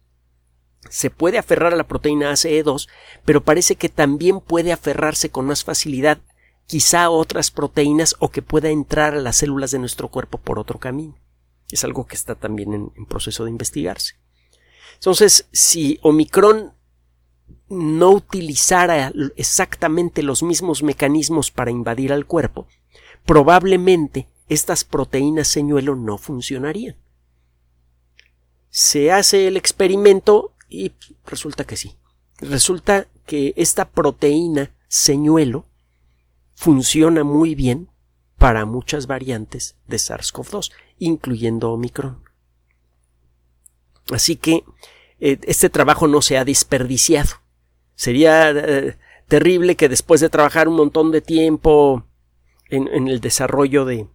se 0.89 1.09
puede 1.09 1.37
aferrar 1.37 1.73
a 1.73 1.77
la 1.77 1.87
proteína 1.87 2.31
ACE2, 2.31 2.89
pero 3.23 3.43
parece 3.43 3.75
que 3.75 3.89
también 3.89 4.41
puede 4.41 4.73
aferrarse 4.73 5.29
con 5.29 5.45
más 5.45 5.63
facilidad 5.63 6.19
quizá 6.65 7.05
a 7.05 7.09
otras 7.09 7.49
proteínas 7.49 8.15
o 8.19 8.29
que 8.29 8.41
pueda 8.41 8.69
entrar 8.69 9.15
a 9.15 9.19
las 9.21 9.37
células 9.37 9.71
de 9.71 9.79
nuestro 9.79 10.09
cuerpo 10.09 10.37
por 10.37 10.59
otro 10.59 10.79
camino. 10.79 11.17
Es 11.71 11.83
algo 11.83 12.05
que 12.05 12.15
está 12.15 12.35
también 12.35 12.91
en, 12.95 13.05
proceso 13.05 13.43
de 13.43 13.51
investigarse. 13.51 14.15
Entonces, 14.95 15.47
si 15.51 15.99
Omicron 16.01 16.73
no 17.69 18.11
utilizara 18.11 19.11
exactamente 19.35 20.23
los 20.23 20.43
mismos 20.43 20.83
mecanismos 20.83 21.51
para 21.51 21.71
invadir 21.71 22.11
al 22.11 22.25
cuerpo, 22.25 22.67
probablemente 23.25 24.27
estas 24.47 24.83
proteínas 24.83 25.47
señuelo 25.47 25.95
no 25.95 26.17
funcionarían. 26.17 26.97
Se 28.69 29.11
hace 29.11 29.47
el 29.47 29.57
experimento 29.57 30.53
y 30.69 30.93
resulta 31.25 31.63
que 31.63 31.75
sí. 31.75 31.95
Resulta 32.39 33.07
que 33.25 33.53
esta 33.57 33.89
proteína 33.89 34.71
señuelo 34.87 35.65
funciona 36.55 37.23
muy 37.23 37.55
bien 37.55 37.89
para 38.37 38.65
muchas 38.65 39.07
variantes 39.07 39.75
de 39.87 39.97
SARS-CoV-2, 39.97 40.71
incluyendo 40.97 41.71
Omicron. 41.71 42.23
Así 44.11 44.37
que 44.37 44.63
eh, 45.19 45.37
este 45.43 45.69
trabajo 45.69 46.07
no 46.07 46.21
se 46.21 46.37
ha 46.37 46.45
desperdiciado. 46.45 47.29
Sería 47.95 48.51
eh, 48.51 48.97
terrible 49.27 49.75
que 49.75 49.89
después 49.89 50.21
de 50.21 50.29
trabajar 50.29 50.67
un 50.67 50.75
montón 50.75 51.11
de 51.11 51.21
tiempo 51.21 52.05
en 52.69 53.07
el 53.07 53.19
desarrollo 53.19 53.83
de, 53.83 54.07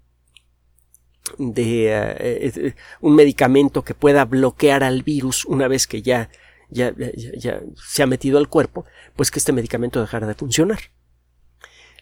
de 1.38 1.88
eh, 1.90 2.74
un 3.00 3.14
medicamento 3.14 3.82
que 3.82 3.94
pueda 3.94 4.24
bloquear 4.24 4.84
al 4.84 5.02
virus 5.02 5.44
una 5.44 5.68
vez 5.68 5.86
que 5.86 6.02
ya, 6.02 6.30
ya, 6.74 6.94
se 7.76 8.02
ha 8.02 8.06
metido 8.06 8.38
al 8.38 8.48
cuerpo, 8.48 8.84
pues 9.16 9.30
que 9.30 9.38
este 9.38 9.52
medicamento 9.52 10.00
dejara 10.00 10.26
de 10.26 10.34
funcionar. 10.34 10.80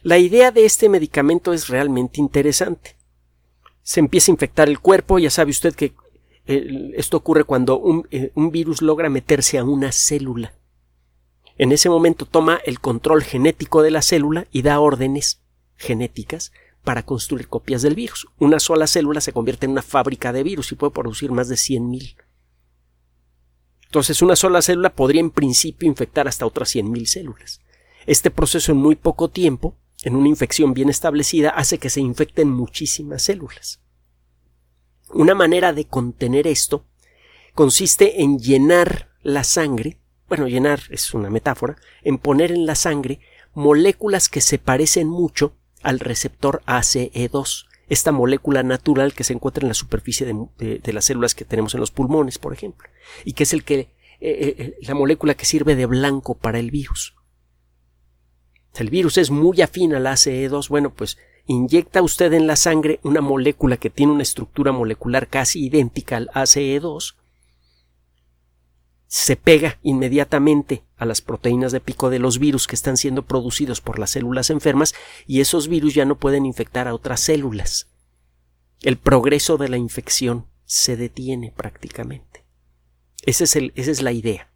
La 0.01 0.17
idea 0.17 0.51
de 0.51 0.65
este 0.65 0.89
medicamento 0.89 1.53
es 1.53 1.69
realmente 1.69 2.19
interesante. 2.19 2.97
Se 3.83 3.99
empieza 3.99 4.31
a 4.31 4.33
infectar 4.33 4.67
el 4.67 4.79
cuerpo, 4.79 5.19
ya 5.19 5.29
sabe 5.29 5.51
usted 5.51 5.75
que 5.75 5.93
esto 6.45 7.17
ocurre 7.17 7.45
cuando 7.45 7.79
un, 7.79 8.05
eh, 8.11 8.31
un 8.35 8.51
virus 8.51 8.81
logra 8.81 9.09
meterse 9.09 9.57
a 9.57 9.63
una 9.63 9.91
célula. 9.93 10.53
En 11.57 11.71
ese 11.71 11.89
momento 11.89 12.25
toma 12.25 12.59
el 12.65 12.79
control 12.79 13.23
genético 13.23 13.81
de 13.81 13.91
la 13.91 14.01
célula 14.01 14.47
y 14.51 14.63
da 14.63 14.79
órdenes 14.79 15.41
genéticas 15.77 16.51
para 16.83 17.03
construir 17.03 17.47
copias 17.47 17.81
del 17.81 17.95
virus. 17.95 18.27
Una 18.39 18.59
sola 18.59 18.87
célula 18.87 19.21
se 19.21 19.31
convierte 19.31 19.65
en 19.65 19.71
una 19.71 19.81
fábrica 19.81 20.33
de 20.33 20.43
virus 20.43 20.71
y 20.71 20.75
puede 20.75 20.91
producir 20.91 21.31
más 21.31 21.47
de 21.47 21.55
100.000. 21.55 22.15
Entonces, 23.93 24.23
una 24.23 24.35
sola 24.35 24.63
célula 24.63 24.95
podría 24.95 25.21
en 25.21 25.29
principio 25.29 25.87
infectar 25.87 26.27
hasta 26.27 26.47
otras 26.47 26.75
100.000 26.75 27.05
células. 27.05 27.61
Este 28.07 28.31
proceso 28.31 28.71
en 28.71 28.79
muy 28.79 28.95
poco 28.95 29.29
tiempo, 29.29 29.77
en 30.03 30.15
una 30.15 30.29
infección 30.29 30.73
bien 30.73 30.89
establecida, 30.89 31.51
hace 31.51 31.77
que 31.77 31.91
se 31.91 32.01
infecten 32.01 32.49
muchísimas 32.49 33.21
células. 33.21 33.81
Una 35.09 35.35
manera 35.35 35.73
de 35.73 35.85
contener 35.85 36.47
esto 36.47 36.87
consiste 37.53 38.23
en 38.23 38.39
llenar 38.39 39.11
la 39.21 39.43
sangre, 39.43 39.99
bueno, 40.27 40.47
llenar 40.47 40.81
es 40.89 41.13
una 41.13 41.29
metáfora, 41.29 41.75
en 42.01 42.17
poner 42.17 42.51
en 42.51 42.65
la 42.65 42.73
sangre 42.73 43.19
moléculas 43.53 44.27
que 44.27 44.41
se 44.41 44.57
parecen 44.57 45.07
mucho 45.07 45.53
al 45.83 45.99
receptor 45.99 46.63
ACE2, 46.65 47.67
esta 47.89 48.11
molécula 48.11 48.63
natural 48.63 49.13
que 49.13 49.23
se 49.23 49.33
encuentra 49.33 49.63
en 49.63 49.67
la 49.67 49.73
superficie 49.73 50.25
de, 50.25 50.93
las 50.93 51.05
células 51.05 51.35
que 51.35 51.45
tenemos 51.45 51.73
en 51.73 51.79
los 51.79 51.91
pulmones, 51.91 52.37
por 52.39 52.53
ejemplo, 52.53 52.87
y 53.25 53.33
que 53.33 53.43
es 53.43 53.53
el 53.53 53.63
que, 53.63 53.79
eh, 53.79 53.87
eh, 54.21 54.55
eh, 54.57 54.77
la 54.81 54.95
molécula 54.95 55.35
que 55.35 55.45
sirve 55.45 55.75
de 55.75 55.85
blanco 55.85 56.35
para 56.35 56.59
el 56.59 56.71
virus. 56.71 57.15
El 58.75 58.89
virus 58.89 59.17
es 59.17 59.29
muy 59.29 59.61
afín 59.61 59.93
al 59.93 60.07
ACE2, 60.07 60.69
bueno, 60.69 60.93
pues 60.93 61.17
inyecta 61.45 62.01
usted 62.01 62.33
en 62.33 62.47
la 62.47 62.55
sangre 62.55 62.99
una 63.03 63.21
molécula 63.21 63.77
que 63.77 63.89
tiene 63.89 64.13
una 64.13 64.23
estructura 64.23 64.71
molecular 64.71 65.27
casi 65.27 65.65
idéntica 65.65 66.17
al 66.17 66.29
ACE2 66.29 67.15
se 69.13 69.35
pega 69.35 69.77
inmediatamente 69.83 70.85
a 70.97 71.05
las 71.05 71.21
proteínas 71.21 71.71
de 71.71 71.79
pico 71.79 72.09
de 72.09 72.17
los 72.17 72.39
virus 72.39 72.65
que 72.65 72.73
están 72.73 72.97
siendo 72.97 73.21
producidos 73.21 73.79
por 73.79 73.99
las 73.99 74.09
células 74.09 74.49
enfermas 74.49 74.95
y 75.27 75.39
esos 75.39 75.67
virus 75.67 75.93
ya 75.93 76.03
no 76.03 76.17
pueden 76.17 76.47
infectar 76.47 76.87
a 76.87 76.95
otras 76.95 77.19
células. 77.19 77.91
El 78.81 78.97
progreso 78.97 79.57
de 79.57 79.69
la 79.69 79.77
infección 79.77 80.47
se 80.65 80.97
detiene 80.97 81.53
prácticamente. 81.55 82.43
Esa 83.23 83.43
es, 83.43 83.55
esa 83.55 83.91
es 83.91 84.01
la 84.01 84.13
idea. 84.13 84.49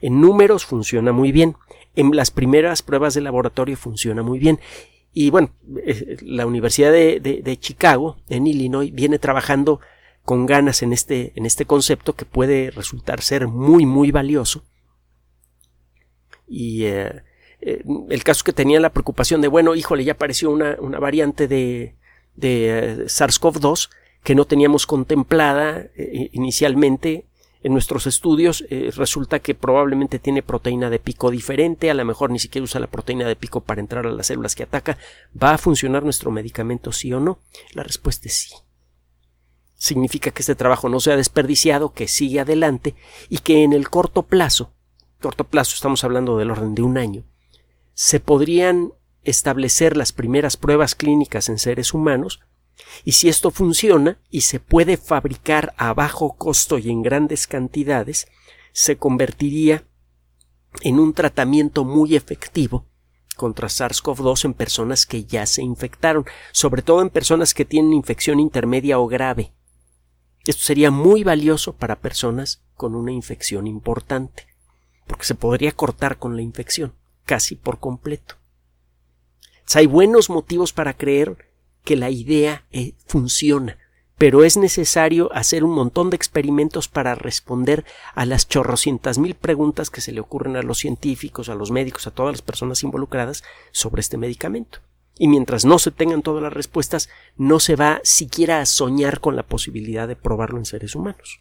En 0.00 0.18
números 0.18 0.64
funciona 0.64 1.12
muy 1.12 1.30
bien. 1.30 1.54
En 1.94 2.16
las 2.16 2.30
primeras 2.30 2.80
pruebas 2.80 3.12
de 3.12 3.20
laboratorio 3.20 3.76
funciona 3.76 4.22
muy 4.22 4.38
bien. 4.38 4.60
Y 5.12 5.28
bueno, 5.28 5.50
eh, 5.84 6.16
la 6.22 6.46
Universidad 6.46 6.90
de, 6.90 7.20
de 7.20 7.56
Chicago, 7.58 8.16
en 8.30 8.46
Illinois, 8.46 8.90
viene 8.94 9.18
trabajando 9.18 9.80
con 10.24 10.46
ganas 10.46 10.82
en 10.82 10.92
este, 10.92 11.32
en 11.36 11.46
este 11.46 11.66
concepto 11.66 12.14
que 12.14 12.24
puede 12.24 12.70
resultar 12.70 13.20
ser 13.20 13.46
muy, 13.46 13.84
muy 13.84 14.10
valioso. 14.10 14.64
Y 16.48 16.84
eh, 16.84 17.22
eh, 17.60 17.84
el 18.08 18.24
caso 18.24 18.44
que 18.44 18.52
tenía 18.52 18.80
la 18.80 18.90
preocupación 18.92 19.40
de, 19.40 19.48
bueno, 19.48 19.74
híjole, 19.74 20.04
ya 20.04 20.12
apareció 20.12 20.50
una, 20.50 20.76
una 20.80 20.98
variante 20.98 21.46
de, 21.46 21.96
de 22.36 22.68
eh, 22.68 22.96
SARS-CoV-2 23.04 23.90
que 24.22 24.34
no 24.34 24.46
teníamos 24.46 24.86
contemplada 24.86 25.88
inicialmente 26.32 27.26
en 27.62 27.74
nuestros 27.74 28.06
estudios 28.06 28.64
resulta 28.96 29.40
que 29.40 29.54
probablemente 29.54 30.18
tiene 30.18 30.42
proteína 30.42 30.88
de 30.88 30.98
pico 30.98 31.30
diferente, 31.30 31.90
a 31.90 31.94
lo 31.94 32.06
mejor 32.06 32.30
ni 32.30 32.38
siquiera 32.38 32.64
usa 32.64 32.80
la 32.80 32.86
proteína 32.86 33.28
de 33.28 33.36
pico 33.36 33.60
para 33.60 33.82
entrar 33.82 34.06
a 34.06 34.10
las 34.10 34.28
células 34.28 34.54
que 34.54 34.62
ataca. 34.62 34.96
¿Va 35.42 35.52
a 35.52 35.58
funcionar 35.58 36.04
nuestro 36.04 36.30
medicamento 36.30 36.90
sí 36.90 37.12
o 37.12 37.20
no? 37.20 37.40
La 37.74 37.82
respuesta 37.82 38.28
es 38.28 38.34
sí 38.34 38.63
significa 39.84 40.30
que 40.30 40.40
este 40.40 40.54
trabajo 40.54 40.88
no 40.88 40.98
se 40.98 41.12
ha 41.12 41.16
desperdiciado, 41.16 41.92
que 41.92 42.08
sigue 42.08 42.40
adelante 42.40 42.94
y 43.28 43.40
que 43.40 43.64
en 43.64 43.74
el 43.74 43.90
corto 43.90 44.22
plazo, 44.22 44.72
corto 45.20 45.44
plazo 45.44 45.74
estamos 45.74 46.04
hablando 46.04 46.38
del 46.38 46.50
orden 46.50 46.74
de 46.74 46.80
un 46.80 46.96
año, 46.96 47.24
se 47.92 48.18
podrían 48.18 48.94
establecer 49.24 49.94
las 49.98 50.12
primeras 50.12 50.56
pruebas 50.56 50.94
clínicas 50.94 51.50
en 51.50 51.58
seres 51.58 51.92
humanos 51.92 52.40
y 53.04 53.12
si 53.12 53.28
esto 53.28 53.50
funciona 53.50 54.18
y 54.30 54.40
se 54.40 54.58
puede 54.58 54.96
fabricar 54.96 55.74
a 55.76 55.92
bajo 55.92 56.32
costo 56.32 56.78
y 56.78 56.88
en 56.88 57.02
grandes 57.02 57.46
cantidades, 57.46 58.26
se 58.72 58.96
convertiría 58.96 59.84
en 60.80 60.98
un 60.98 61.12
tratamiento 61.12 61.84
muy 61.84 62.16
efectivo 62.16 62.86
contra 63.36 63.68
SARS-CoV-2 63.68 64.46
en 64.46 64.54
personas 64.54 65.04
que 65.04 65.24
ya 65.24 65.44
se 65.44 65.62
infectaron, 65.62 66.24
sobre 66.52 66.80
todo 66.80 67.02
en 67.02 67.10
personas 67.10 67.52
que 67.52 67.66
tienen 67.66 67.92
infección 67.92 68.40
intermedia 68.40 68.98
o 68.98 69.08
grave. 69.08 69.52
Esto 70.46 70.62
sería 70.64 70.90
muy 70.90 71.24
valioso 71.24 71.74
para 71.74 72.00
personas 72.00 72.62
con 72.76 72.94
una 72.94 73.12
infección 73.12 73.66
importante, 73.66 74.46
porque 75.06 75.24
se 75.24 75.34
podría 75.34 75.72
cortar 75.72 76.18
con 76.18 76.36
la 76.36 76.42
infección 76.42 76.92
casi 77.24 77.54
por 77.56 77.78
completo. 77.78 78.36
hay 79.74 79.86
buenos 79.86 80.28
motivos 80.28 80.74
para 80.74 80.94
creer 80.94 81.50
que 81.82 81.96
la 81.96 82.10
idea 82.10 82.66
eh, 82.72 82.92
funciona, 83.06 83.78
pero 84.18 84.44
es 84.44 84.58
necesario 84.58 85.32
hacer 85.32 85.64
un 85.64 85.72
montón 85.72 86.10
de 86.10 86.16
experimentos 86.16 86.88
para 86.88 87.14
responder 87.14 87.86
a 88.14 88.26
las 88.26 88.46
chorrocientas 88.46 89.16
mil 89.16 89.34
preguntas 89.34 89.88
que 89.88 90.02
se 90.02 90.12
le 90.12 90.20
ocurren 90.20 90.56
a 90.56 90.62
los 90.62 90.78
científicos, 90.78 91.48
a 91.48 91.54
los 91.54 91.70
médicos, 91.70 92.06
a 92.06 92.10
todas 92.10 92.34
las 92.34 92.42
personas 92.42 92.82
involucradas 92.82 93.42
sobre 93.72 94.00
este 94.00 94.18
medicamento 94.18 94.80
y 95.18 95.28
mientras 95.28 95.64
no 95.64 95.78
se 95.78 95.90
tengan 95.90 96.22
todas 96.22 96.42
las 96.42 96.52
respuestas, 96.52 97.08
no 97.36 97.60
se 97.60 97.76
va 97.76 98.00
siquiera 98.02 98.60
a 98.60 98.66
soñar 98.66 99.20
con 99.20 99.36
la 99.36 99.44
posibilidad 99.44 100.08
de 100.08 100.16
probarlo 100.16 100.58
en 100.58 100.64
seres 100.64 100.94
humanos. 100.94 101.40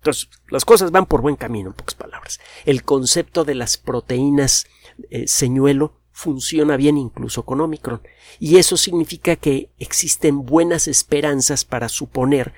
Entonces, 0.00 0.28
las 0.48 0.64
cosas 0.64 0.90
van 0.90 1.06
por 1.06 1.20
buen 1.20 1.36
camino, 1.36 1.70
en 1.70 1.74
pocas 1.74 1.94
palabras. 1.94 2.40
El 2.64 2.84
concepto 2.84 3.44
de 3.44 3.54
las 3.54 3.76
proteínas 3.76 4.66
eh, 5.10 5.26
señuelo 5.26 6.00
funciona 6.12 6.76
bien 6.76 6.98
incluso 6.98 7.44
con 7.44 7.60
Omicron, 7.60 8.02
y 8.38 8.56
eso 8.56 8.76
significa 8.76 9.36
que 9.36 9.70
existen 9.78 10.44
buenas 10.44 10.88
esperanzas 10.88 11.64
para 11.64 11.88
suponer 11.88 12.52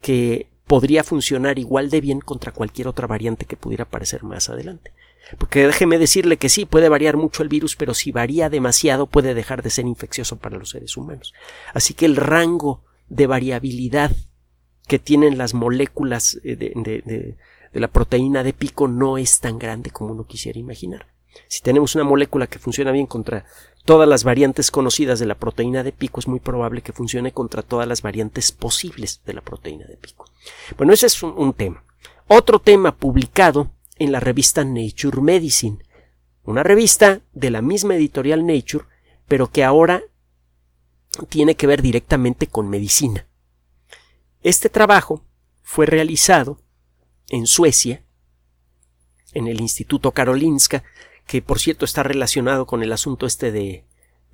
que 0.00 0.50
podría 0.66 1.04
funcionar 1.04 1.58
igual 1.58 1.90
de 1.90 2.00
bien 2.00 2.20
contra 2.20 2.52
cualquier 2.52 2.88
otra 2.88 3.06
variante 3.06 3.44
que 3.44 3.56
pudiera 3.56 3.84
aparecer 3.84 4.22
más 4.22 4.48
adelante. 4.48 4.92
Porque 5.38 5.66
déjeme 5.66 5.98
decirle 5.98 6.36
que 6.36 6.48
sí, 6.48 6.66
puede 6.66 6.88
variar 6.88 7.16
mucho 7.16 7.42
el 7.42 7.48
virus, 7.48 7.76
pero 7.76 7.94
si 7.94 8.12
varía 8.12 8.50
demasiado 8.50 9.06
puede 9.06 9.34
dejar 9.34 9.62
de 9.62 9.70
ser 9.70 9.86
infeccioso 9.86 10.36
para 10.36 10.58
los 10.58 10.70
seres 10.70 10.96
humanos. 10.96 11.32
Así 11.72 11.94
que 11.94 12.06
el 12.06 12.16
rango 12.16 12.82
de 13.08 13.26
variabilidad 13.26 14.12
que 14.86 14.98
tienen 14.98 15.38
las 15.38 15.54
moléculas 15.54 16.38
eh, 16.44 16.56
de, 16.56 16.72
de, 16.74 17.36
la 17.72 17.88
proteína 17.88 18.42
de 18.42 18.52
pico 18.52 18.88
no 18.88 19.16
es 19.16 19.40
tan 19.40 19.58
grande 19.58 19.90
como 19.90 20.12
uno 20.12 20.26
quisiera 20.26 20.58
imaginar. 20.58 21.06
Si 21.48 21.62
tenemos 21.62 21.94
una 21.94 22.04
molécula 22.04 22.46
que 22.46 22.58
funciona 22.58 22.90
bien 22.90 23.06
contra 23.06 23.46
todas 23.86 24.06
las 24.06 24.22
variantes 24.22 24.70
conocidas 24.70 25.18
de 25.18 25.26
la 25.26 25.34
proteína 25.34 25.82
de 25.82 25.92
pico, 25.92 26.20
es 26.20 26.28
muy 26.28 26.40
probable 26.40 26.82
que 26.82 26.92
funcione 26.92 27.32
contra 27.32 27.62
todas 27.62 27.88
las 27.88 28.02
variantes 28.02 28.52
posibles 28.52 29.22
de 29.24 29.32
la 29.32 29.40
proteína 29.40 29.86
de 29.86 29.96
pico. 29.96 30.26
Bueno, 30.76 30.92
ese 30.92 31.06
es 31.06 31.22
un 31.22 31.54
tema. 31.54 31.82
Otro 32.28 32.58
tema 32.58 32.94
publicado 32.94 33.70
en 34.02 34.10
la 34.10 34.20
revista 34.20 34.64
Nature 34.64 35.20
Medicine, 35.20 35.78
una 36.44 36.62
revista 36.64 37.20
de 37.32 37.50
la 37.50 37.62
misma 37.62 37.94
editorial 37.94 38.44
Nature, 38.44 38.84
pero 39.28 39.50
que 39.50 39.62
ahora 39.62 40.02
tiene 41.28 41.54
que 41.54 41.68
ver 41.68 41.82
directamente 41.82 42.48
con 42.48 42.68
medicina. 42.68 43.26
Este 44.42 44.68
trabajo 44.68 45.24
fue 45.62 45.86
realizado 45.86 46.60
en 47.28 47.46
Suecia, 47.46 48.02
en 49.34 49.46
el 49.46 49.60
Instituto 49.60 50.10
Karolinska, 50.10 50.82
que 51.26 51.40
por 51.40 51.60
cierto 51.60 51.84
está 51.84 52.02
relacionado 52.02 52.66
con 52.66 52.82
el 52.82 52.92
asunto 52.92 53.26
este 53.26 53.52
de, 53.52 53.84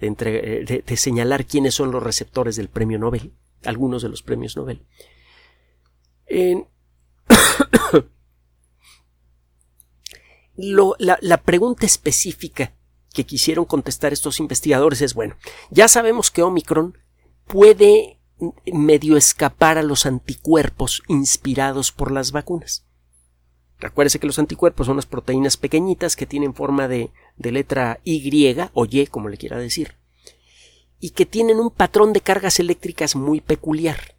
de, 0.00 0.96
señalar 0.96 1.44
quiénes 1.44 1.75
son 1.75 1.90
los 1.90 2.02
receptores 2.02 2.56
del 2.56 2.70
premio 2.70 2.98
Nobel, 2.98 3.34
algunos 3.64 4.00
de 4.00 4.08
los 4.08 4.22
premios 4.22 4.56
Nobel. 4.56 4.87
La, 10.58 11.42
pregunta 11.42 11.86
específica 11.86 12.72
que 13.14 13.24
quisieron 13.24 13.64
contestar 13.64 14.12
estos 14.12 14.40
investigadores 14.40 15.00
es 15.02 15.14
bueno, 15.14 15.36
ya 15.70 15.88
sabemos 15.88 16.30
que 16.30 16.42
Omicron 16.42 16.98
puede 17.46 18.18
medio 18.66 19.16
escapar 19.16 19.78
a 19.78 19.82
los 19.82 20.04
anticuerpos 20.04 21.02
inspirados 21.08 21.92
por 21.92 22.10
las 22.10 22.32
vacunas. 22.32 22.84
Recuérdese 23.78 24.18
que 24.18 24.26
los 24.26 24.40
anticuerpos 24.40 24.86
son 24.86 24.96
las 24.96 25.06
proteínas 25.06 25.56
pequeñitas 25.56 26.16
que 26.16 26.26
tienen 26.26 26.54
forma 26.54 26.88
de, 26.88 27.10
de 27.36 27.52
letra 27.52 28.00
Y 28.02 28.56
o 28.74 28.86
Y, 28.86 29.06
como 29.06 29.28
le 29.28 29.36
quiera 29.36 29.58
decir, 29.58 29.94
y 30.98 31.10
que 31.10 31.26
tienen 31.26 31.60
un 31.60 31.70
patrón 31.70 32.12
de 32.12 32.20
cargas 32.20 32.58
eléctricas 32.58 33.14
muy 33.14 33.40
peculiar. 33.40 34.16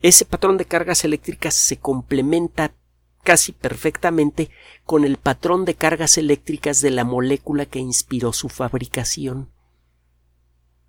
Ese 0.00 0.26
patrón 0.26 0.58
de 0.58 0.66
cargas 0.66 1.04
eléctricas 1.04 1.54
se 1.54 1.78
complementa 1.78 2.72
casi 3.22 3.52
perfectamente 3.52 4.50
con 4.84 5.04
el 5.04 5.16
patrón 5.16 5.64
de 5.64 5.74
cargas 5.74 6.18
eléctricas 6.18 6.80
de 6.80 6.90
la 6.90 7.04
molécula 7.04 7.66
que 7.66 7.78
inspiró 7.78 8.32
su 8.32 8.48
fabricación. 8.48 9.50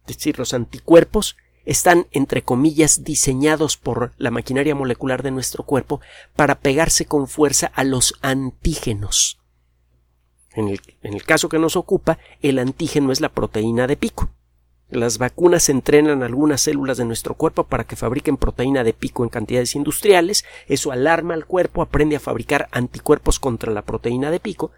Es 0.07 0.17
decir, 0.17 0.39
los 0.39 0.53
anticuerpos 0.53 1.35
están, 1.65 2.07
entre 2.11 2.41
comillas, 2.41 3.03
diseñados 3.03 3.77
por 3.77 4.13
la 4.17 4.31
maquinaria 4.31 4.73
molecular 4.73 5.21
de 5.21 5.31
nuestro 5.31 5.63
cuerpo 5.63 6.01
para 6.35 6.59
pegarse 6.59 7.05
con 7.05 7.27
fuerza 7.27 7.67
a 7.67 7.83
los 7.83 8.15
antígenos. 8.21 9.39
En 10.53 10.67
el, 10.67 10.81
en 11.03 11.13
el 11.13 11.23
caso 11.23 11.47
que 11.47 11.59
nos 11.59 11.75
ocupa, 11.75 12.17
el 12.41 12.57
antígeno 12.57 13.11
es 13.11 13.21
la 13.21 13.29
proteína 13.29 13.85
de 13.85 13.97
pico. 13.97 14.29
Las 14.89 15.19
vacunas 15.19 15.69
entrenan 15.69 16.23
algunas 16.23 16.61
células 16.61 16.97
de 16.97 17.05
nuestro 17.05 17.35
cuerpo 17.35 17.65
para 17.65 17.83
que 17.83 17.95
fabriquen 17.95 18.37
proteína 18.37 18.83
de 18.83 18.93
pico 18.93 19.23
en 19.23 19.29
cantidades 19.29 19.75
industriales, 19.75 20.45
eso 20.67 20.91
alarma 20.91 21.35
al 21.35 21.45
cuerpo, 21.45 21.83
aprende 21.83 22.15
a 22.15 22.19
fabricar 22.19 22.67
anticuerpos 22.71 23.39
contra 23.39 23.71
la 23.71 23.83
proteína 23.83 24.31
de 24.31 24.39
pico, 24.39 24.71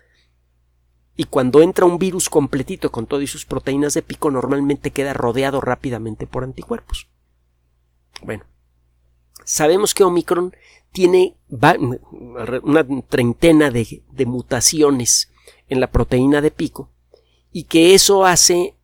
y 1.16 1.26
cuando 1.26 1.62
entra 1.62 1.86
un 1.86 1.98
virus 1.98 2.30
completito 2.30 2.92
con 2.92 3.06
todas 3.06 3.30
sus 3.30 3.46
proteínas 3.46 3.94
de 3.94 4.02
pico, 4.02 4.32
normalmente 4.32 4.92
queda 4.92 5.14
rodeado 5.14 5.62
rápidamente 5.62 6.28
por 6.28 6.44
anticuerpos. 6.44 7.08
Bueno, 8.24 8.44
sabemos 9.46 9.94
que 9.94 10.04
Omicron 10.04 10.54
tiene 10.92 11.38
una 12.64 12.86
treintena 13.08 13.72
de, 13.72 14.04
de 14.12 14.26
mutaciones 14.26 15.32
en 15.70 15.80
la 15.80 15.92
proteína 15.92 16.42
de 16.42 16.52
pico 16.52 16.92
y 17.52 17.64
que 17.66 17.94
eso 17.94 18.26
hace 18.26 18.76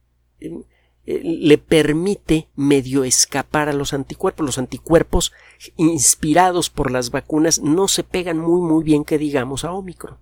le 1.07 1.57
permite 1.57 2.49
medio 2.55 3.05
escapar 3.05 3.69
a 3.69 3.73
los 3.73 3.93
anticuerpos. 3.93 4.45
Los 4.45 4.57
anticuerpos 4.57 5.31
inspirados 5.77 6.69
por 6.69 6.91
las 6.91 7.11
vacunas 7.11 7.59
no 7.59 7.87
se 7.87 8.03
pegan 8.03 8.37
muy 8.37 8.61
muy 8.61 8.83
bien 8.83 9.05
que 9.05 9.17
digamos 9.17 9.63
a 9.63 9.71
Omicron. 9.71 10.17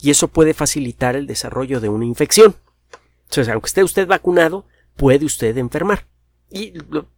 Y 0.00 0.10
eso 0.10 0.28
puede 0.28 0.52
facilitar 0.52 1.14
el 1.14 1.26
desarrollo 1.26 1.80
de 1.80 1.88
una 1.88 2.04
infección. 2.04 2.56
Entonces, 3.24 3.48
aunque 3.48 3.68
esté 3.68 3.84
usted 3.84 4.08
vacunado, 4.08 4.66
puede 4.96 5.24
usted 5.24 5.56
enfermar. 5.58 6.06
Y 6.50 6.72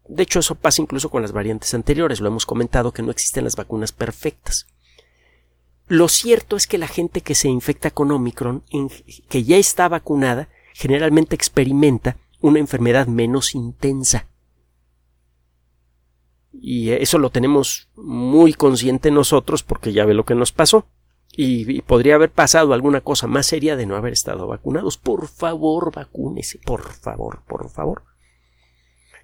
de 0.09 0.23
hecho 0.23 0.41
eso 0.41 0.55
pasa 0.55 0.83
incluso 0.83 1.09
con 1.09 1.23
las 1.23 1.33
variantes 1.33 1.73
anteriores. 1.73 2.21
Lo 2.21 2.29
hemos 2.29 2.45
comentado 2.45 2.93
que 2.93 3.03
no 3.03 3.11
existen 3.11 3.45
las 3.45 3.57
vacunas 3.57 3.93
perfectas. 3.93 4.67
Lo 5.89 6.09
cierto 6.09 6.57
es 6.57 6.67
que 6.67 6.79
la 6.79 6.89
gente 6.89 7.23
que 7.23 7.35
se 7.35 7.49
infecta 7.49 7.91
con 7.91 8.11
Omicron, 8.11 8.65
que 9.29 9.45
ya 9.45 9.57
está 9.57 9.89
vacunada, 9.89 10.49
generalmente 10.75 11.37
experimenta 11.37 12.17
una 12.41 12.59
enfermedad 12.59 13.07
menos 13.07 13.55
intensa. 13.55 14.29
Y 16.53 16.91
eso 16.91 17.19
lo 17.19 17.31
tenemos 17.31 17.89
muy 17.97 18.55
consciente 18.55 19.11
nosotros 19.11 19.63
porque 19.63 19.93
ya 19.93 20.05
ve 20.05 20.15
lo 20.15 20.25
que 20.25 20.35
nos 20.35 20.53
pasó. 20.53 20.87
Y, 21.39 21.83
podría 21.83 22.15
haber 22.15 22.31
pasado 22.31 22.73
alguna 22.73 23.03
cosa 23.03 23.27
más 23.27 23.47
seria 23.47 23.77
de 23.77 23.85
no 23.85 23.97
haber 23.97 24.15
estado 24.15 24.47
vacunados. 24.47 24.97
Por 24.97 25.29
favor, 25.29 25.93
vacúnese. 25.95 26.59
Por 26.65 26.93
favor, 26.95 27.43
por 27.47 27.69
favor. 27.69 28.05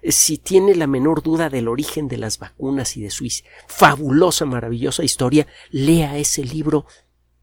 Si 0.07 0.37
tiene 0.37 0.75
la 0.75 0.85
menor 0.85 1.23
duda 1.23 1.49
del 1.49 1.67
origen 1.67 2.07
de 2.07 2.17
las 2.17 2.37
vacunas 2.37 2.97
y 2.97 3.01
de 3.01 3.09
su 3.09 3.25
fabulosa, 3.67 4.45
maravillosa 4.45 5.03
historia, 5.03 5.47
lea 5.71 6.17
ese 6.17 6.43
libro 6.43 6.85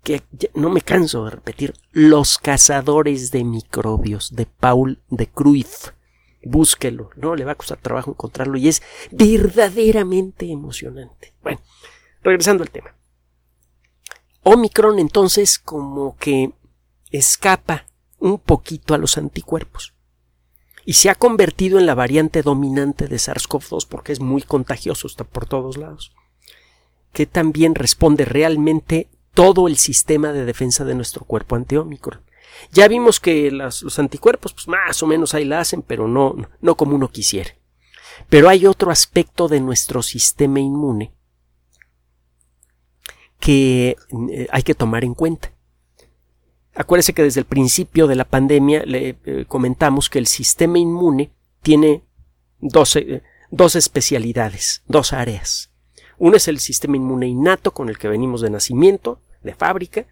que 0.02 0.22
no 0.54 0.70
me 0.70 0.80
canso 0.80 1.24
de 1.24 1.30
repetir, 1.30 1.74
Los 1.92 2.38
cazadores 2.38 3.30
de 3.30 3.44
microbios 3.44 4.34
de 4.34 4.46
Paul 4.46 5.00
de 5.08 5.26
Cruyff. 5.28 5.90
Búsquelo, 6.42 7.10
no 7.16 7.36
le 7.36 7.44
va 7.44 7.52
a 7.52 7.56
costar 7.56 7.78
trabajo 7.78 8.10
encontrarlo 8.10 8.56
y 8.56 8.68
es 8.68 8.82
verdaderamente 9.10 10.50
emocionante. 10.50 11.34
Bueno, 11.42 11.60
regresando 12.22 12.62
al 12.62 12.70
tema. 12.70 12.94
Omicron 14.42 14.98
entonces 14.98 15.58
como 15.58 16.16
que 16.16 16.52
escapa 17.10 17.86
un 18.18 18.38
poquito 18.38 18.94
a 18.94 18.98
los 18.98 19.18
anticuerpos 19.18 19.94
y 20.84 20.94
se 20.94 21.10
ha 21.10 21.14
convertido 21.14 21.78
en 21.78 21.86
la 21.86 21.94
variante 21.94 22.42
dominante 22.42 23.06
de 23.06 23.16
SARS-CoV-2 23.16 23.86
porque 23.88 24.12
es 24.12 24.20
muy 24.20 24.42
contagioso, 24.42 25.06
está 25.06 25.24
por 25.24 25.46
todos 25.46 25.76
lados, 25.76 26.12
que 27.12 27.26
también 27.26 27.74
responde 27.74 28.24
realmente 28.24 29.08
todo 29.34 29.68
el 29.68 29.76
sistema 29.76 30.32
de 30.32 30.44
defensa 30.44 30.84
de 30.84 30.94
nuestro 30.94 31.24
cuerpo 31.24 31.56
ante. 31.56 31.76
Ya 32.72 32.88
vimos 32.88 33.20
que 33.20 33.50
los 33.50 33.98
anticuerpos, 33.98 34.52
pues 34.52 34.68
más 34.68 35.02
o 35.02 35.06
menos 35.06 35.34
ahí 35.34 35.44
la 35.44 35.60
hacen, 35.60 35.82
pero 35.82 36.08
no, 36.08 36.36
no 36.60 36.74
como 36.76 36.96
uno 36.96 37.08
quisiera. 37.08 37.50
Pero 38.28 38.48
hay 38.48 38.66
otro 38.66 38.90
aspecto 38.90 39.48
de 39.48 39.60
nuestro 39.60 40.02
sistema 40.02 40.60
inmune 40.60 41.14
que 43.38 43.96
eh, 44.30 44.46
hay 44.50 44.62
que 44.62 44.74
tomar 44.74 45.04
en 45.04 45.14
cuenta. 45.14 45.52
Acuérdese 46.74 47.14
que 47.14 47.22
desde 47.22 47.40
el 47.40 47.46
principio 47.46 48.06
de 48.06 48.14
la 48.14 48.24
pandemia 48.24 48.84
le 48.84 49.18
eh, 49.24 49.44
comentamos 49.48 50.08
que 50.08 50.18
el 50.18 50.26
sistema 50.26 50.78
inmune 50.78 51.32
tiene 51.62 52.04
dos, 52.60 52.96
eh, 52.96 53.22
dos 53.50 53.74
especialidades, 53.74 54.82
dos 54.86 55.12
áreas. 55.12 55.69
Uno 56.20 56.36
es 56.36 56.48
el 56.48 56.60
sistema 56.60 56.98
inmune 56.98 57.28
innato 57.28 57.72
con 57.72 57.88
el 57.88 57.96
que 57.96 58.06
venimos 58.06 58.42
de 58.42 58.50
nacimiento, 58.50 59.22
de 59.42 59.54
fábrica, 59.54 60.04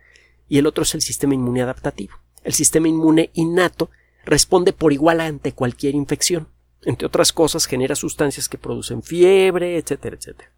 y 0.48 0.56
el 0.56 0.66
otro 0.66 0.84
es 0.84 0.94
el 0.94 1.02
sistema 1.02 1.34
inmune 1.34 1.60
adaptativo. 1.60 2.14
El 2.44 2.54
sistema 2.54 2.88
inmune 2.88 3.28
innato 3.34 3.90
responde 4.24 4.72
por 4.72 4.94
igual 4.94 5.20
ante 5.20 5.52
cualquier 5.52 5.94
infección. 5.94 6.48
Entre 6.80 7.06
otras 7.06 7.34
cosas, 7.34 7.66
genera 7.66 7.94
sustancias 7.94 8.48
que 8.48 8.56
producen 8.56 9.02
fiebre, 9.02 9.76
etcétera, 9.76 10.16
etcétera. 10.16 10.50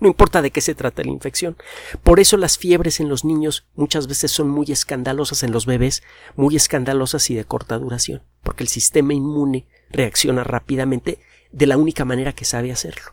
No 0.00 0.08
importa 0.08 0.40
de 0.40 0.50
qué 0.50 0.62
se 0.62 0.74
trata 0.74 1.04
la 1.04 1.10
infección. 1.10 1.58
Por 2.02 2.18
eso 2.18 2.38
las 2.38 2.56
fiebres 2.56 3.00
en 3.00 3.10
los 3.10 3.26
niños 3.26 3.66
muchas 3.74 4.06
veces 4.06 4.30
son 4.30 4.48
muy 4.48 4.72
escandalosas 4.72 5.42
en 5.42 5.52
los 5.52 5.66
bebés, 5.66 6.02
muy 6.36 6.56
escandalosas 6.56 7.28
y 7.28 7.34
de 7.34 7.44
corta 7.44 7.76
duración, 7.76 8.22
porque 8.42 8.64
el 8.64 8.68
sistema 8.68 9.12
inmune 9.12 9.66
reacciona 9.90 10.42
rápidamente 10.42 11.18
de 11.50 11.66
la 11.66 11.76
única 11.76 12.06
manera 12.06 12.32
que 12.32 12.46
sabe 12.46 12.72
hacerlo 12.72 13.12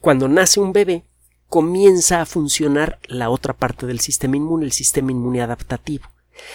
cuando 0.00 0.28
nace 0.28 0.60
un 0.60 0.72
bebé, 0.72 1.04
comienza 1.48 2.20
a 2.20 2.26
funcionar 2.26 2.98
la 3.06 3.30
otra 3.30 3.54
parte 3.54 3.86
del 3.86 4.00
sistema 4.00 4.36
inmune, 4.36 4.64
el 4.64 4.72
sistema 4.72 5.10
inmune 5.10 5.40
adaptativo. 5.40 6.06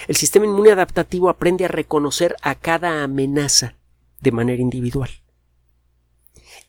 El 0.08 0.16
sistema 0.16 0.46
inmune 0.46 0.72
adaptativo 0.72 1.30
aprende 1.30 1.66
a 1.66 1.70
reconocer 1.70 2.36
a 2.42 2.56
cada 2.56 3.04
amenaza 3.04 3.76
de 4.22 4.32
manera 4.32 4.62
individual. 4.62 5.10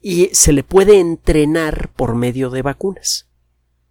Y 0.01 0.31
se 0.33 0.53
le 0.53 0.65
puede 0.65 0.99
entrenar 0.99 1.91
por 1.95 2.15
medio 2.15 2.51
de 2.51 2.63
vacunas. 2.63 3.29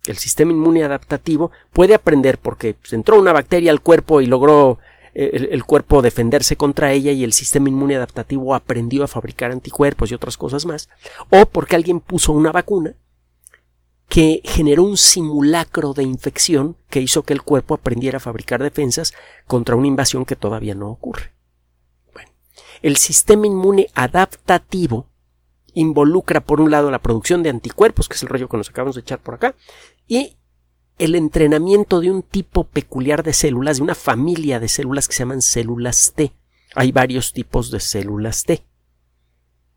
El 0.06 0.18
sistema 0.18 0.52
inmune 0.52 0.84
adaptativo 0.84 1.52
puede 1.72 1.96
aprender 1.96 2.38
porque 2.38 2.76
entró 2.92 3.18
una 3.18 3.32
bacteria 3.32 3.72
al 3.72 3.82
cuerpo 3.82 4.20
y 4.20 4.26
logró 4.26 4.80
el, 5.14 5.64
cuerpo 5.64 6.02
defenderse 6.02 6.56
contra 6.56 6.92
ella 6.92 7.12
y 7.12 7.24
el 7.24 7.34
sistema 7.34 7.70
inmune 7.70 7.96
adaptativo 7.96 8.56
aprendió 8.56 9.04
a 9.04 9.08
fabricar 9.08 9.52
anticuerpos 9.52 10.12
y 10.12 10.16
otras 10.16 10.38
cosas 10.38 10.66
más, 10.66 10.90
o 11.30 11.46
porque 11.46 11.76
alguien 11.76 12.00
puso 12.00 12.32
una 12.32 12.52
vacuna 12.52 12.96
que 14.10 14.42
generó 14.44 14.84
un 14.84 14.98
simulacro 14.98 15.94
de 15.94 16.04
infección 16.04 16.78
que 16.90 17.02
hizo 17.02 17.24
que 17.24 17.34
el 17.34 17.42
cuerpo 17.42 17.76
aprendiera 17.76 18.18
a 18.18 18.22
fabricar 18.22 18.62
defensas 18.62 19.14
contra 19.48 19.76
una 19.76 19.88
invasión 19.88 20.26
que 20.26 20.36
todavía 20.36 20.76
no 20.76 20.90
ocurre. 20.90 21.34
El 22.82 22.98
sistema 22.98 23.48
inmune 23.48 23.88
adaptativo 23.94 25.08
involucra 25.74 26.42
por 26.42 26.60
un 26.62 26.70
lado 26.70 26.92
la 26.92 27.02
producción 27.02 27.42
de 27.42 27.50
anticuerpos, 27.50 28.08
que 28.08 28.16
es 28.16 28.24
el 28.24 28.30
rollo 28.30 28.50
que 28.50 28.58
nos 28.58 28.70
acabamos 28.70 28.96
de 28.96 29.02
echar 29.02 29.20
por 29.20 29.36
acá, 29.36 29.56
y 30.08 30.38
el 31.00 31.16
entrenamiento 31.16 32.00
de 32.00 32.12
un 32.12 32.22
tipo 32.22 32.66
peculiar 32.66 33.24
de 33.24 33.34
células, 33.34 33.78
de 33.78 33.84
una 33.84 33.96
familia 33.96 34.60
de 34.60 34.68
células 34.68 35.08
que 35.08 35.16
se 35.16 35.20
llaman 35.20 35.42
células 35.42 36.14
T. 36.16 36.34
Hay 36.76 36.92
varios 36.92 37.34
tipos 37.34 37.72
de 37.72 37.80
células 37.80 38.44
T. 38.44 38.66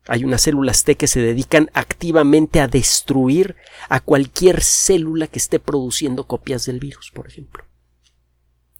Hay 0.07 0.23
unas 0.23 0.41
células 0.41 0.83
T 0.83 0.95
que 0.95 1.07
se 1.07 1.19
dedican 1.19 1.69
activamente 1.73 2.61
a 2.61 2.67
destruir 2.67 3.55
a 3.89 3.99
cualquier 3.99 4.63
célula 4.63 5.27
que 5.27 5.39
esté 5.39 5.59
produciendo 5.59 6.27
copias 6.27 6.65
del 6.65 6.79
virus, 6.79 7.11
por 7.13 7.27
ejemplo. 7.27 7.65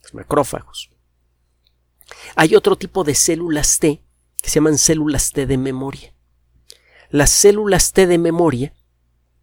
Los 0.04 0.14
macrófagos. 0.14 0.90
Hay 2.36 2.56
otro 2.56 2.78
tipo 2.78 3.04
de 3.04 3.16
células 3.16 3.80
T 3.80 4.02
que 4.42 4.50
se 4.50 4.56
llaman 4.56 4.78
células 4.78 5.32
T 5.32 5.46
de 5.46 5.58
memoria. 5.58 6.14
Las 7.10 7.30
células 7.32 7.92
T 7.92 8.08
de 8.08 8.18
memoria 8.18 8.74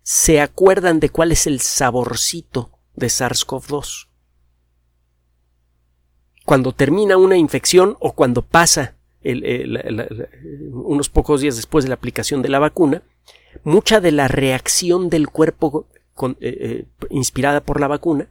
se 0.03 0.41
acuerdan 0.41 1.01
de 1.01 1.11
cuál 1.11 1.33
es 1.33 1.47
el 1.47 1.61
saborcito 1.61 2.74
de 2.97 3.07
SARS-CoV-2. 3.07 4.09
Cuando 6.45 6.73
termina 6.73 7.17
una 7.17 7.37
infección 7.37 7.97
o 8.01 8.13
cuando 8.13 8.43
pasa 8.43 8.97
unos 9.25 11.09
pocos 11.09 11.41
días 11.41 11.57
después 11.57 11.85
de 11.85 11.89
la 11.89 11.95
aplicación 11.95 12.43
de 12.43 12.51
la 12.51 12.59
vacuna, 12.59 13.03
mucha 13.63 14.01
de 14.01 14.13
la 14.13 14.29
reacción 14.29 15.09
del 15.09 15.29
cuerpo 15.29 15.89
eh, 16.23 16.37
eh, 16.41 16.87
inspirada 17.11 17.63
por 17.63 17.81
la 17.81 17.89
vacuna 17.89 18.29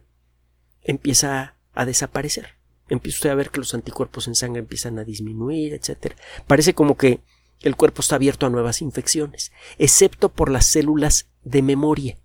empieza 0.82 1.56
a 1.74 1.84
desaparecer. 1.84 2.54
Empieza 2.88 3.16
usted 3.16 3.30
a 3.30 3.34
ver 3.34 3.50
que 3.50 3.58
los 3.58 3.74
anticuerpos 3.74 4.28
en 4.28 4.34
sangre 4.34 4.60
empiezan 4.60 4.98
a 4.98 5.04
disminuir, 5.04 5.74
etc. 5.74 6.14
Parece 6.46 6.74
como 6.74 6.96
que 6.96 7.20
el 7.60 7.76
cuerpo 7.76 8.02
está 8.02 8.16
abierto 8.16 8.46
a 8.46 8.50
nuevas 8.50 8.82
infecciones, 8.82 9.52
excepto 9.78 10.28
por 10.28 10.50
las 10.50 10.66
células 10.66 11.28
de 11.42 11.62
memoria. 11.62 12.18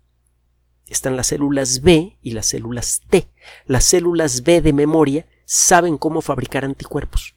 Están 0.90 1.16
las 1.16 1.28
células 1.28 1.82
B 1.82 2.18
y 2.20 2.32
las 2.32 2.46
células 2.46 3.00
T. 3.08 3.28
Las 3.64 3.84
células 3.84 4.42
B 4.42 4.60
de 4.60 4.72
memoria 4.72 5.26
saben 5.44 5.96
cómo 5.96 6.20
fabricar 6.20 6.64
anticuerpos. 6.64 7.36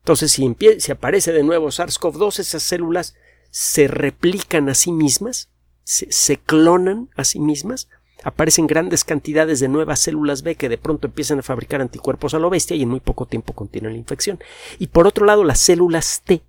Entonces, 0.00 0.32
si, 0.32 0.92
aparece 0.92 1.32
de 1.32 1.44
nuevo 1.44 1.68
SARS-CoV-2, 1.68 2.40
esas 2.40 2.62
células 2.62 3.14
se 3.50 3.88
replican 3.88 4.68
a 4.68 4.74
sí 4.74 4.92
mismas, 4.92 5.48
se, 5.84 6.36
clonan 6.36 7.08
a 7.16 7.24
sí 7.24 7.40
mismas, 7.40 7.88
aparecen 8.22 8.66
grandes 8.66 9.04
cantidades 9.04 9.58
de 9.60 9.68
nuevas 9.68 10.00
células 10.00 10.42
B 10.42 10.54
que 10.54 10.68
de 10.68 10.78
pronto 10.78 11.06
empiezan 11.06 11.38
a 11.38 11.42
fabricar 11.42 11.80
anticuerpos 11.80 12.34
a 12.34 12.38
lo 12.38 12.50
bestia 12.50 12.76
y 12.76 12.82
en 12.82 12.90
muy 12.90 13.00
poco 13.00 13.24
tiempo 13.24 13.54
contienen 13.54 13.92
la 13.92 13.98
infección. 13.98 14.38
Y 14.78 14.88
por 14.88 15.06
otro 15.06 15.24
lado, 15.24 15.42
las 15.42 15.58
células 15.58 16.20
T 16.24 16.42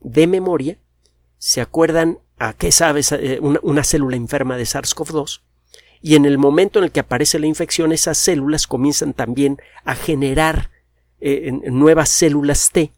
de 0.00 0.26
memoria 0.28 0.78
se 1.38 1.60
acuerdan 1.60 2.20
a 2.42 2.54
qué 2.54 2.72
sabes 2.72 3.12
eh, 3.12 3.38
una 3.40 3.84
célula 3.84 4.16
enferma 4.16 4.56
de 4.56 4.64
SARS-CoV-2 4.64 5.42
y 6.00 6.16
en 6.16 6.24
el 6.24 6.38
momento 6.38 6.80
en 6.80 6.86
el 6.86 6.90
que 6.90 6.98
aparece 6.98 7.38
la 7.38 7.46
infección 7.46 7.92
esas 7.92 8.18
células 8.18 8.66
comienzan 8.66 9.12
también 9.14 9.58
a 9.84 9.94
generar 9.94 10.70
eh, 11.20 11.52
nuevas 11.70 12.08
células 12.08 12.70
T 12.72 12.90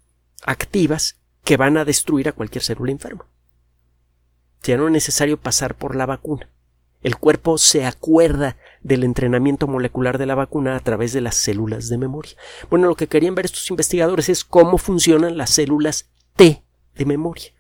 activas 0.47 1.19
que 1.45 1.59
van 1.59 1.77
a 1.77 1.85
destruir 1.85 2.27
a 2.27 2.33
cualquier 2.33 2.65
célula 2.65 2.93
enferma. 2.93 3.27
Ya 4.63 4.79
no 4.79 4.87
es 4.87 4.93
necesario 4.93 5.37
pasar 5.37 5.75
por 5.75 5.95
la 5.95 6.07
vacuna. 6.07 6.49
El 7.03 7.17
cuerpo 7.19 7.59
se 7.59 7.85
acuerda 7.85 8.57
del 8.81 9.05
entrenamiento 9.05 9.67
molecular 9.67 10.17
de 10.17 10.25
la 10.25 10.35
vacuna 10.35 10.75
a 10.75 10.81
través 10.81 11.13
de 11.13 11.21
las 11.21 11.35
células 11.35 11.91
de 11.91 11.99
memoria. 11.99 12.33
Bueno, 12.71 12.89
lo 12.89 12.95
que 12.95 13.09
querían 13.09 13.35
ver 13.35 13.45
estos 13.45 13.69
investigadores 13.69 14.31
es 14.31 14.43
cómo 14.43 14.79
funcionan 14.79 15.37
las 15.37 15.51
células 15.51 16.09
T 16.35 16.63
de 16.95 17.05
memoria. 17.05 17.53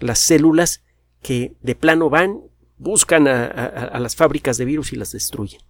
Las 0.00 0.18
células 0.18 0.82
que 1.22 1.54
de 1.62 1.74
plano 1.74 2.10
van, 2.10 2.42
buscan 2.76 3.28
a 3.28 3.98
las 3.98 4.16
fábricas 4.16 4.58
de 4.58 4.64
virus 4.64 4.92
y 4.92 4.96
las 4.96 5.12
destruyen. 5.12 5.60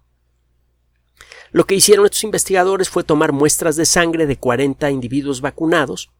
Lo 1.55 1.67
que 1.67 1.77
hicieron 1.77 2.05
estos 2.05 2.25
investigadores 2.25 2.89
fue 2.89 3.05
tomar 3.05 3.31
muestras 3.31 3.77
de 3.77 3.87
sangre 3.87 4.27
de 4.27 4.37
40 4.37 4.91
individuos 4.91 5.41
vacunados, 5.41 6.11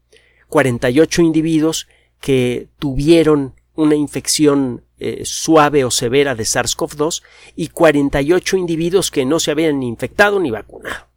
48 0.49 1.23
individuos 1.23 1.89
que 2.21 2.69
tuvieron 2.79 3.55
una 3.75 3.97
infección 3.97 4.85
eh, 4.99 5.23
suave 5.25 5.85
o 5.85 5.91
severa 5.91 6.37
de 6.37 6.45
SARS-CoV-2 6.45 7.25
y 7.57 7.67
48 7.67 8.57
individuos 8.57 9.11
que 9.11 9.25
no 9.25 9.41
se 9.41 9.51
habían 9.51 9.83
infectado 9.83 10.39
ni 10.39 10.53
vacunado. 10.53 11.09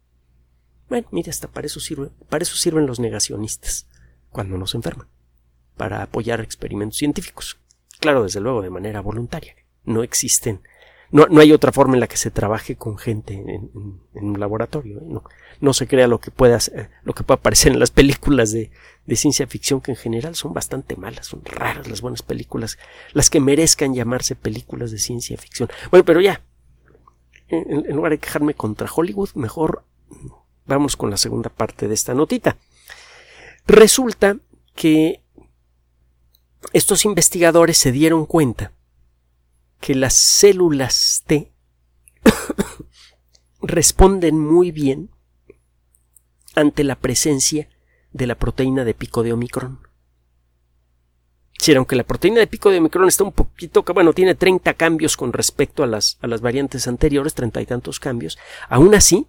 Bueno, 0.88 1.06
mire, 1.12 1.30
hasta 1.30 1.46
para 1.46 1.68
eso, 1.68 1.78
sirve, 1.78 2.10
para 2.28 2.42
eso 2.42 2.56
sirven 2.56 2.86
los 2.86 2.98
negacionistas 2.98 3.86
cuando 4.30 4.58
no 4.58 4.66
se 4.66 4.78
enferman, 4.78 5.06
para 5.78 6.02
apoyar 6.02 6.40
experimentos 6.40 6.98
científicos. 6.98 7.58
Claro, 8.00 8.24
desde 8.24 8.40
luego, 8.40 8.60
de 8.60 8.68
manera 8.68 9.00
voluntaria. 9.00 9.54
No 9.84 10.02
existen 10.02 10.60
no, 11.10 11.26
no, 11.26 11.40
hay 11.40 11.52
otra 11.52 11.72
forma 11.72 11.94
en 11.94 12.00
la 12.00 12.06
que 12.06 12.18
se 12.18 12.30
trabaje 12.30 12.76
con 12.76 12.98
gente 12.98 13.32
en, 13.32 13.70
un 14.12 14.38
laboratorio. 14.38 14.98
¿eh? 14.98 15.04
No, 15.06 15.24
no, 15.60 15.72
se 15.72 15.86
crea 15.86 16.06
lo 16.06 16.20
que 16.20 16.30
pueda 16.30 16.58
lo 17.02 17.14
que 17.14 17.24
pueda 17.24 17.38
aparecer 17.38 17.72
en 17.72 17.80
las 17.80 17.90
películas 17.90 18.52
de, 18.52 18.70
de, 19.06 19.16
ciencia 19.16 19.46
ficción 19.46 19.80
que 19.80 19.92
en 19.92 19.96
general 19.96 20.34
son 20.34 20.52
bastante 20.52 20.96
malas, 20.96 21.26
son 21.26 21.42
raras 21.44 21.88
las 21.88 22.02
buenas 22.02 22.22
películas, 22.22 22.78
las 23.14 23.30
que 23.30 23.40
merezcan 23.40 23.94
llamarse 23.94 24.34
películas 24.36 24.90
de 24.90 24.98
ciencia 24.98 25.38
ficción. 25.38 25.70
Bueno, 25.90 26.04
pero 26.04 26.20
ya, 26.20 26.42
en, 27.48 27.86
en 27.86 27.96
lugar 27.96 28.12
de 28.12 28.18
quejarme 28.18 28.52
contra 28.52 28.90
Hollywood, 28.94 29.30
mejor 29.34 29.84
vamos 30.66 30.96
con 30.96 31.10
la 31.10 31.16
segunda 31.16 31.48
parte 31.48 31.88
de 31.88 31.94
esta 31.94 32.12
notita. 32.12 32.58
Resulta 33.66 34.36
que 34.74 35.22
estos 36.72 37.04
investigadores 37.04 37.78
se 37.78 37.92
dieron 37.92 38.26
cuenta 38.26 38.72
que 39.80 39.94
las 39.94 40.14
células 40.14 41.22
T 41.26 41.52
responden 43.62 44.38
muy 44.38 44.70
bien 44.70 45.10
ante 46.54 46.84
la 46.84 46.96
presencia 46.96 47.68
de 48.12 48.26
la 48.26 48.34
proteína 48.34 48.84
de 48.84 48.94
pico 48.94 49.22
de 49.22 49.32
Omicron. 49.32 49.86
Si, 51.58 51.74
aunque 51.74 51.96
la 51.96 52.04
proteína 52.04 52.38
de 52.38 52.46
pico 52.46 52.70
de 52.70 52.78
Omicron 52.78 53.08
está 53.08 53.24
un 53.24 53.32
poquito, 53.32 53.82
bueno, 53.82 54.12
tiene 54.12 54.34
30 54.34 54.74
cambios 54.74 55.16
con 55.16 55.32
respecto 55.32 55.82
a 55.82 55.86
las, 55.86 56.18
a 56.20 56.28
las 56.28 56.40
variantes 56.40 56.86
anteriores, 56.86 57.34
treinta 57.34 57.60
y 57.60 57.66
tantos 57.66 57.98
cambios, 57.98 58.38
aún 58.68 58.94
así, 58.94 59.26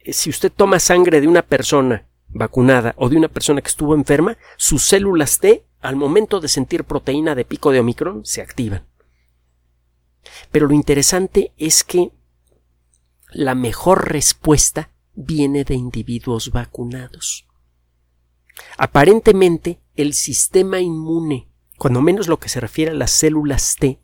eh, 0.00 0.12
si 0.12 0.30
usted 0.30 0.52
toma 0.52 0.80
sangre 0.80 1.20
de 1.20 1.28
una 1.28 1.42
persona 1.42 2.08
vacunada 2.38 2.94
o 2.96 3.08
de 3.08 3.16
una 3.16 3.28
persona 3.28 3.60
que 3.60 3.68
estuvo 3.68 3.94
enferma, 3.94 4.38
sus 4.56 4.84
células 4.84 5.38
T 5.38 5.66
al 5.80 5.96
momento 5.96 6.40
de 6.40 6.48
sentir 6.48 6.84
proteína 6.84 7.34
de 7.34 7.44
pico 7.44 7.70
de 7.70 7.80
Omicron 7.80 8.24
se 8.24 8.40
activan. 8.40 8.86
Pero 10.50 10.66
lo 10.66 10.74
interesante 10.74 11.52
es 11.56 11.84
que 11.84 12.12
la 13.30 13.54
mejor 13.54 14.10
respuesta 14.10 14.90
viene 15.14 15.64
de 15.64 15.74
individuos 15.74 16.50
vacunados. 16.50 17.46
Aparentemente, 18.76 19.80
el 19.94 20.14
sistema 20.14 20.80
inmune, 20.80 21.48
cuando 21.76 22.00
menos 22.00 22.28
lo 22.28 22.38
que 22.38 22.48
se 22.48 22.60
refiere 22.60 22.92
a 22.92 22.94
las 22.94 23.10
células 23.10 23.76
T, 23.78 24.00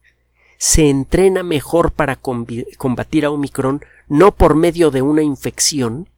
se 0.59 0.89
entrena 0.89 1.43
mejor 1.43 1.93
para 1.93 2.17
combatir 2.17 3.25
a 3.25 3.31
Omicron 3.31 3.83
no 4.09 4.35
por 4.35 4.55
medio 4.55 4.91
de 4.91 5.03
una 5.03 5.23
infección, 5.23 6.09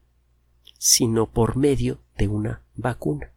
sino 0.78 1.26
por 1.26 1.56
medio 1.56 2.00
de 2.16 2.28
una 2.28 2.62
vacuna. 2.74 3.32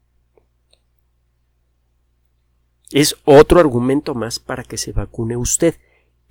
Es 2.92 3.18
otro 3.24 3.60
argumento 3.60 4.16
más 4.16 4.40
para 4.40 4.64
que 4.64 4.78
se 4.78 4.92
vacune 4.92 5.38
usted. 5.38 5.76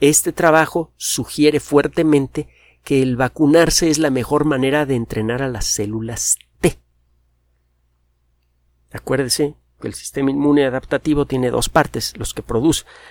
Este 0.00 0.32
trabajo 0.32 0.92
sugiere 0.96 1.61
fuertemente 1.61 2.48
que 2.82 3.02
el 3.02 3.16
vacunarse 3.16 3.90
es 3.90 3.98
la 3.98 4.11
mejor 4.11 4.44
manera 4.44 4.87
de 4.87 4.96
entrenar 4.96 5.42
a 5.42 5.48
las 5.48 5.66
células 5.66 6.38
T. 6.61 6.78
Acuérdese 8.92 9.54
que 9.80 9.87
el 9.87 9.94
sistema 9.94 10.30
inmune 10.30 10.64
adaptativo 10.64 11.26
tiene 11.26 11.50
dos 11.50 11.68
partes, 11.68 12.16
los 12.16 12.34
que 12.34 12.42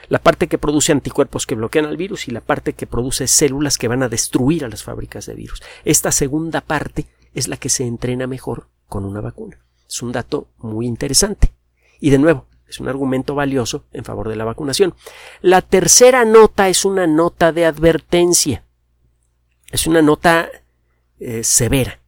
la 0.10 0.20
parte 0.20 0.48
que 0.48 0.58
produce 0.58 0.92
anticuerpos 0.92 1.46
que 1.46 1.56
bloquean 1.56 1.86
al 1.86 1.96
virus 1.96 2.28
y 2.28 2.32
la 2.32 2.42
parte 2.42 2.74
que 2.74 2.88
produce 2.88 3.28
células 3.28 3.78
que 3.78 3.88
van 3.88 4.04
a 4.04 4.10
destruir 4.10 4.66
a 4.66 4.70
las 4.70 4.84
fábricas 4.84 5.26
de 5.26 5.36
virus. 5.36 5.64
Esta 5.86 6.12
segunda 6.12 6.60
parte 6.60 7.06
es 7.34 7.48
la 7.48 7.56
que 7.56 7.70
se 7.70 7.86
entrena 7.86 8.28
mejor 8.28 8.68
con 8.88 9.06
una 9.06 9.22
vacuna. 9.22 9.60
Es 9.88 10.02
un 10.02 10.12
dato 10.12 10.48
muy 10.58 10.86
interesante. 10.86 11.54
Y 12.00 12.10
de 12.10 12.20
nuevo, 12.20 12.46
es 12.68 12.80
un 12.80 12.90
argumento 12.90 13.36
valioso 13.36 13.86
en 13.94 14.04
favor 14.04 14.30
de 14.30 14.36
la 14.36 14.46
vacunación. 14.46 14.94
La 15.42 15.62
tercera 15.62 16.26
nota 16.26 16.70
es 16.70 16.86
una 16.86 17.08
nota 17.08 17.52
de 17.52 17.66
advertencia. 17.66 18.64
Es 19.72 19.88
una 19.88 20.02
nota 20.02 20.50
eh, 21.20 21.44
severa. 21.44 22.00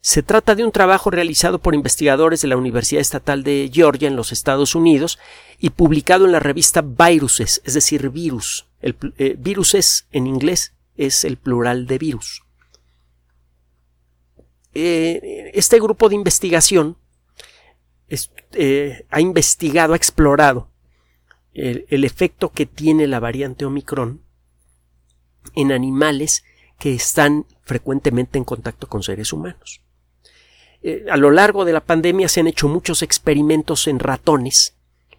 Se 0.00 0.22
trata 0.22 0.56
de 0.56 0.64
un 0.64 0.72
trabajo 0.72 1.10
realizado 1.10 1.60
por 1.60 1.74
investigadores 1.74 2.42
de 2.42 2.48
la 2.48 2.56
Universidad 2.56 3.00
Estatal 3.00 3.44
de 3.44 3.70
Georgia 3.72 4.08
en 4.08 4.16
los 4.16 4.32
Estados 4.32 4.74
Unidos 4.74 5.18
y 5.60 5.70
publicado 5.70 6.24
en 6.24 6.32
la 6.32 6.40
revista 6.40 6.82
Viruses, 6.82 7.62
es 7.64 7.74
decir, 7.74 8.10
virus. 8.10 8.66
El, 8.80 8.96
eh, 9.18 9.36
viruses 9.38 10.08
en 10.10 10.26
inglés 10.26 10.74
es 10.96 11.24
el 11.24 11.36
plural 11.36 11.86
de 11.86 11.98
virus. 11.98 12.42
Eh, 14.74 15.50
este 15.54 15.78
grupo 15.80 16.08
de 16.08 16.14
investigación 16.14 16.96
eh, 18.52 19.06
ha 19.10 19.20
investigado, 19.20 19.92
ha 19.92 19.96
explorado 19.96 20.70
el, 21.54 22.04
efecto 22.04 22.50
que 22.50 22.66
tiene 22.66 23.06
la 23.06 23.20
variante 23.20 23.64
Omicron 23.64 24.22
en 25.54 25.72
animales 25.72 26.44
que 26.78 26.94
están 26.94 27.46
frecuentemente 27.62 28.38
en 28.38 28.44
contacto 28.44 28.88
con 28.88 29.02
seres 29.02 29.32
humanos. 29.32 29.82
Eh, 30.82 31.06
a 31.10 31.16
lo 31.16 31.30
largo 31.30 31.64
de 31.64 31.72
la 31.72 31.84
pandemia 31.84 32.28
se 32.28 32.40
han 32.40 32.48
hecho 32.48 32.68
muchos 32.68 33.02
experimentos 33.02 33.86
en 33.86 33.98
ratones 33.98 34.76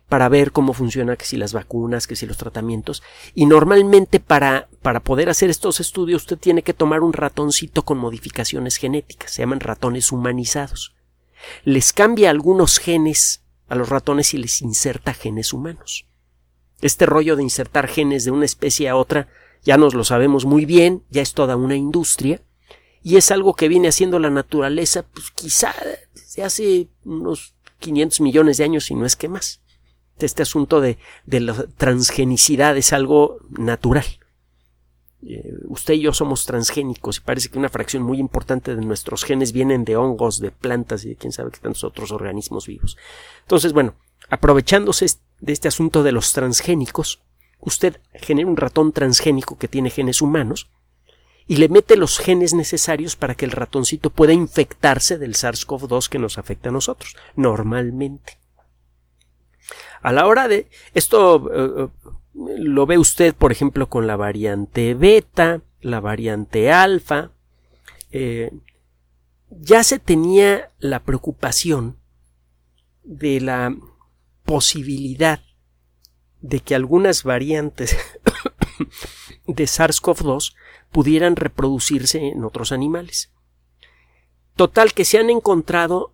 para 0.09 0.29
ver 0.29 0.51
cómo 0.51 0.73
funciona 0.73 1.15
que 1.15 1.25
si 1.25 1.37
las 1.37 1.53
vacunas, 1.53 2.07
que 2.07 2.15
si 2.15 2.25
los 2.25 2.37
tratamientos. 2.37 3.01
Y 3.33 3.45
normalmente 3.45 4.19
para, 4.19 4.69
para 4.81 4.99
poder 4.99 5.29
hacer 5.29 5.49
estos 5.49 5.79
estudios 5.79 6.23
usted 6.23 6.37
tiene 6.37 6.61
que 6.61 6.73
tomar 6.73 7.01
un 7.01 7.13
ratoncito 7.13 7.83
con 7.83 7.97
modificaciones 7.97 8.77
genéticas, 8.77 9.31
se 9.31 9.41
llaman 9.41 9.59
ratones 9.59 10.11
humanizados. 10.11 10.93
Les 11.63 11.93
cambia 11.93 12.29
algunos 12.29 12.79
genes 12.79 13.43
a 13.67 13.75
los 13.75 13.89
ratones 13.89 14.33
y 14.33 14.37
les 14.37 14.61
inserta 14.61 15.13
genes 15.13 15.51
humanos. 15.51 16.05
Este 16.81 17.05
rollo 17.05 17.35
de 17.35 17.43
insertar 17.43 17.87
genes 17.87 18.25
de 18.25 18.31
una 18.31 18.45
especie 18.45 18.89
a 18.89 18.95
otra 18.95 19.29
ya 19.63 19.77
nos 19.77 19.93
lo 19.93 20.03
sabemos 20.03 20.45
muy 20.45 20.65
bien, 20.65 21.03
ya 21.09 21.21
es 21.21 21.33
toda 21.33 21.55
una 21.55 21.75
industria, 21.75 22.41
y 23.01 23.15
es 23.15 23.31
algo 23.31 23.55
que 23.55 23.69
viene 23.69 23.87
haciendo 23.87 24.19
la 24.19 24.29
naturaleza, 24.29 25.03
pues 25.03 25.31
quizá 25.31 25.73
desde 26.13 26.43
hace 26.43 26.89
unos 27.05 27.55
500 27.79 28.21
millones 28.21 28.57
de 28.57 28.65
años, 28.65 28.91
y 28.91 28.95
no 28.95 29.05
es 29.05 29.15
que 29.15 29.29
más 29.29 29.62
este 30.19 30.43
asunto 30.43 30.81
de, 30.81 30.97
la 31.25 31.53
transgenicidad 31.77 32.77
es 32.77 32.93
algo 32.93 33.39
natural. 33.49 34.05
Eh, 35.25 35.53
usted 35.67 35.93
y 35.93 36.01
yo 36.01 36.13
somos 36.13 36.45
transgénicos 36.45 37.17
y 37.17 37.21
parece 37.21 37.49
que 37.49 37.57
una 37.57 37.69
fracción 37.69 38.03
muy 38.03 38.19
importante 38.19 38.75
de 38.75 38.81
nuestros 38.81 39.23
genes 39.23 39.53
vienen 39.53 39.85
de 39.85 39.95
hongos, 39.95 40.39
de 40.39 40.51
plantas 40.51 41.05
y 41.05 41.09
de 41.09 41.15
quién 41.15 41.31
sabe 41.31 41.51
qué 41.51 41.59
tantos 41.59 41.83
otros 41.83 42.11
organismos 42.11 42.67
vivos. 42.67 42.97
Entonces, 43.41 43.71
bueno, 43.71 43.95
aprovechándose 44.29 45.05
de 45.39 45.53
este 45.53 45.69
asunto 45.69 46.03
de 46.03 46.11
los 46.11 46.33
transgénicos, 46.33 47.21
usted 47.59 48.01
genera 48.13 48.49
un 48.49 48.57
ratón 48.57 48.91
transgénico 48.91 49.57
que 49.57 49.69
tiene 49.69 49.89
genes 49.89 50.21
humanos 50.21 50.69
y 51.47 51.57
le 51.57 51.69
mete 51.69 51.97
los 51.97 52.19
genes 52.19 52.53
necesarios 52.53 53.15
para 53.15 53.35
que 53.35 53.45
el 53.45 53.51
ratoncito 53.51 54.09
pueda 54.09 54.33
infectarse 54.33 55.17
del 55.17 55.35
SARS-CoV-2 55.35 56.09
que 56.09 56.19
nos 56.19 56.37
afecta 56.37 56.69
a 56.69 56.71
nosotros, 56.71 57.15
normalmente. 57.35 58.42
A 60.01 60.11
la 60.11 60.27
hora 60.27 60.47
de 60.47 60.67
esto 60.93 61.49
eh, 61.51 61.83
eh, 61.83 62.09
lo 62.33 62.85
ve 62.85 62.97
usted, 62.97 63.33
por 63.33 63.51
ejemplo, 63.51 63.89
con 63.89 64.07
la 64.07 64.15
variante 64.15 64.93
beta, 64.93 65.61
la 65.81 65.99
variante 65.99 66.71
alfa. 66.71 67.31
Eh, 68.11 68.51
ya 69.49 69.83
se 69.83 69.99
tenía 69.99 70.71
la 70.79 71.01
preocupación 71.03 71.97
de 73.03 73.41
la 73.41 73.75
posibilidad 74.43 75.41
de 76.41 76.59
que 76.59 76.75
algunas 76.75 77.23
variantes 77.23 77.95
de 79.47 79.63
SARS-CoV-2 79.63 80.53
pudieran 80.91 81.35
reproducirse 81.35 82.27
en 82.27 82.43
otros 82.43 82.71
animales. 82.71 83.31
Total 84.55 84.93
que 84.93 85.05
se 85.05 85.17
han 85.17 85.29
encontrado 85.29 86.13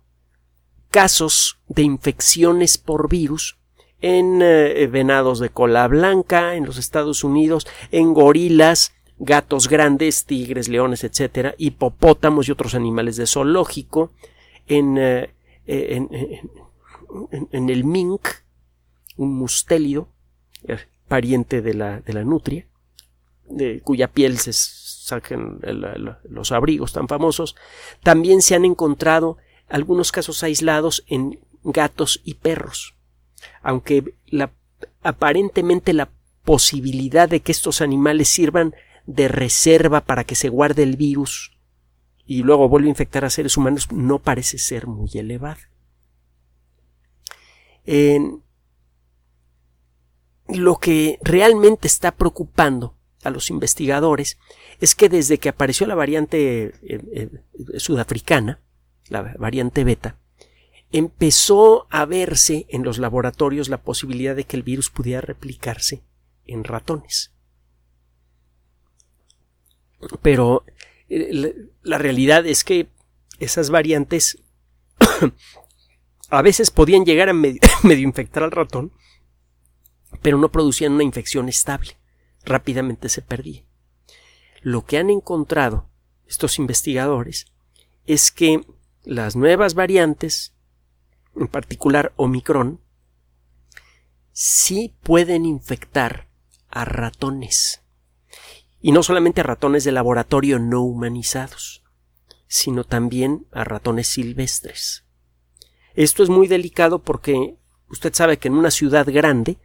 casos 0.90 1.58
de 1.68 1.82
infecciones 1.82 2.78
por 2.78 3.08
virus 3.08 3.56
en 4.00 4.40
eh, 4.42 4.86
venados 4.86 5.38
de 5.38 5.50
cola 5.50 5.86
blanca 5.88 6.54
en 6.54 6.64
los 6.64 6.78
Estados 6.78 7.22
Unidos, 7.22 7.66
en 7.92 8.14
gorilas, 8.14 8.92
gatos 9.18 9.68
grandes, 9.68 10.24
tigres, 10.24 10.68
leones, 10.68 11.04
etcétera, 11.04 11.54
hipopótamos 11.58 12.48
y 12.48 12.52
otros 12.52 12.74
animales 12.74 13.16
de 13.16 13.26
zoológico, 13.26 14.12
en, 14.66 14.96
eh, 14.98 15.30
eh, 15.66 16.06
en, 17.52 17.70
el 17.70 17.84
mink, 17.84 18.26
un 19.16 19.34
mustélido, 19.34 20.08
pariente 21.08 21.60
de 21.60 21.74
la, 21.74 22.00
de 22.00 22.12
la 22.12 22.24
nutria, 22.24 22.66
de 23.44 23.80
cuya 23.80 24.08
piel 24.08 24.38
se 24.38 24.52
sacan 24.52 25.60
los 26.28 26.52
abrigos 26.52 26.92
tan 26.92 27.08
famosos. 27.08 27.56
También 28.02 28.42
se 28.42 28.54
han 28.54 28.64
encontrado 28.64 29.38
algunos 29.70 30.12
casos 30.12 30.42
aislados 30.42 31.04
en 31.06 31.40
gatos 31.62 32.20
y 32.24 32.34
perros 32.34 32.94
aunque 33.62 34.14
aparentemente 35.02 35.92
la 35.92 36.10
posibilidad 36.44 37.28
de 37.28 37.40
que 37.40 37.52
estos 37.52 37.80
animales 37.80 38.28
sirvan 38.28 38.74
de 39.06 39.28
reserva 39.28 40.02
para 40.02 40.24
que 40.24 40.34
se 40.34 40.48
guarde 40.48 40.82
el 40.82 40.96
virus 40.96 41.52
y 42.24 42.42
luego 42.42 42.68
vuelva 42.68 42.86
a 42.86 42.90
infectar 42.90 43.24
a 43.24 43.30
seres 43.30 43.56
humanos 43.56 43.90
no 43.92 44.18
parece 44.18 44.58
ser 44.58 44.86
muy 44.86 45.10
elevada. 45.14 45.58
lo 50.48 50.76
que 50.76 51.18
realmente 51.22 51.88
está 51.88 52.12
preocupando 52.12 52.96
a 53.22 53.30
los 53.30 53.50
investigadores 53.50 54.38
es 54.80 54.94
que 54.94 55.08
desde 55.08 55.38
que 55.38 55.48
apareció 55.48 55.86
la 55.86 55.94
variante 55.94 56.66
eh, 56.66 56.72
eh, 56.82 57.78
sudafricana, 57.78 58.60
la 59.10 59.34
variante 59.38 59.84
beta, 59.84 60.16
empezó 60.92 61.86
a 61.90 62.04
verse 62.06 62.66
en 62.68 62.82
los 62.82 62.98
laboratorios 62.98 63.68
la 63.68 63.82
posibilidad 63.82 64.34
de 64.34 64.44
que 64.44 64.56
el 64.56 64.62
virus 64.62 64.90
pudiera 64.90 65.20
replicarse 65.20 66.02
en 66.46 66.64
ratones. 66.64 67.32
Pero 70.22 70.64
eh, 71.08 71.68
la 71.82 71.98
realidad 71.98 72.46
es 72.46 72.64
que 72.64 72.88
esas 73.38 73.70
variantes 73.70 74.42
a 76.30 76.42
veces 76.42 76.70
podían 76.70 77.04
llegar 77.04 77.28
a 77.28 77.32
medio, 77.34 77.60
infectar 77.98 78.42
al 78.42 78.50
ratón, 78.50 78.92
pero 80.22 80.38
no 80.38 80.50
producían 80.50 80.92
una 80.92 81.04
infección 81.04 81.48
estable. 81.48 81.98
Rápidamente 82.44 83.08
se 83.08 83.22
perdía. 83.22 83.64
Lo 84.62 84.84
que 84.84 84.98
han 84.98 85.10
encontrado 85.10 85.88
estos 86.26 86.58
investigadores 86.58 87.46
es 88.06 88.30
que 88.30 88.64
las 89.10 89.34
nuevas 89.34 89.74
variantes 89.74 90.54
en 91.34 91.48
particular 91.48 92.12
Omicron, 92.14 92.80
sí 94.30 94.94
pueden 95.02 95.46
infectar 95.46 96.28
a 96.68 96.84
ratones. 96.84 97.82
Y 98.80 98.92
no 98.92 99.02
solamente 99.02 99.40
a 99.40 99.44
ratones 99.44 99.82
de 99.82 99.90
laboratorio 99.90 100.60
no 100.60 100.82
humanizados, 100.82 101.82
sino 102.46 102.84
también 102.84 103.48
a 103.50 103.64
ratones 103.64 104.06
silvestres. 104.06 105.04
Esto 105.94 106.22
es 106.22 106.28
muy 106.28 106.46
delicado 106.46 107.00
porque 107.00 107.56
usted 107.88 108.14
sabe 108.14 108.38
que 108.38 108.46
en 108.46 108.54
una 108.54 108.70
ciudad 108.70 109.08
grande 109.12 109.58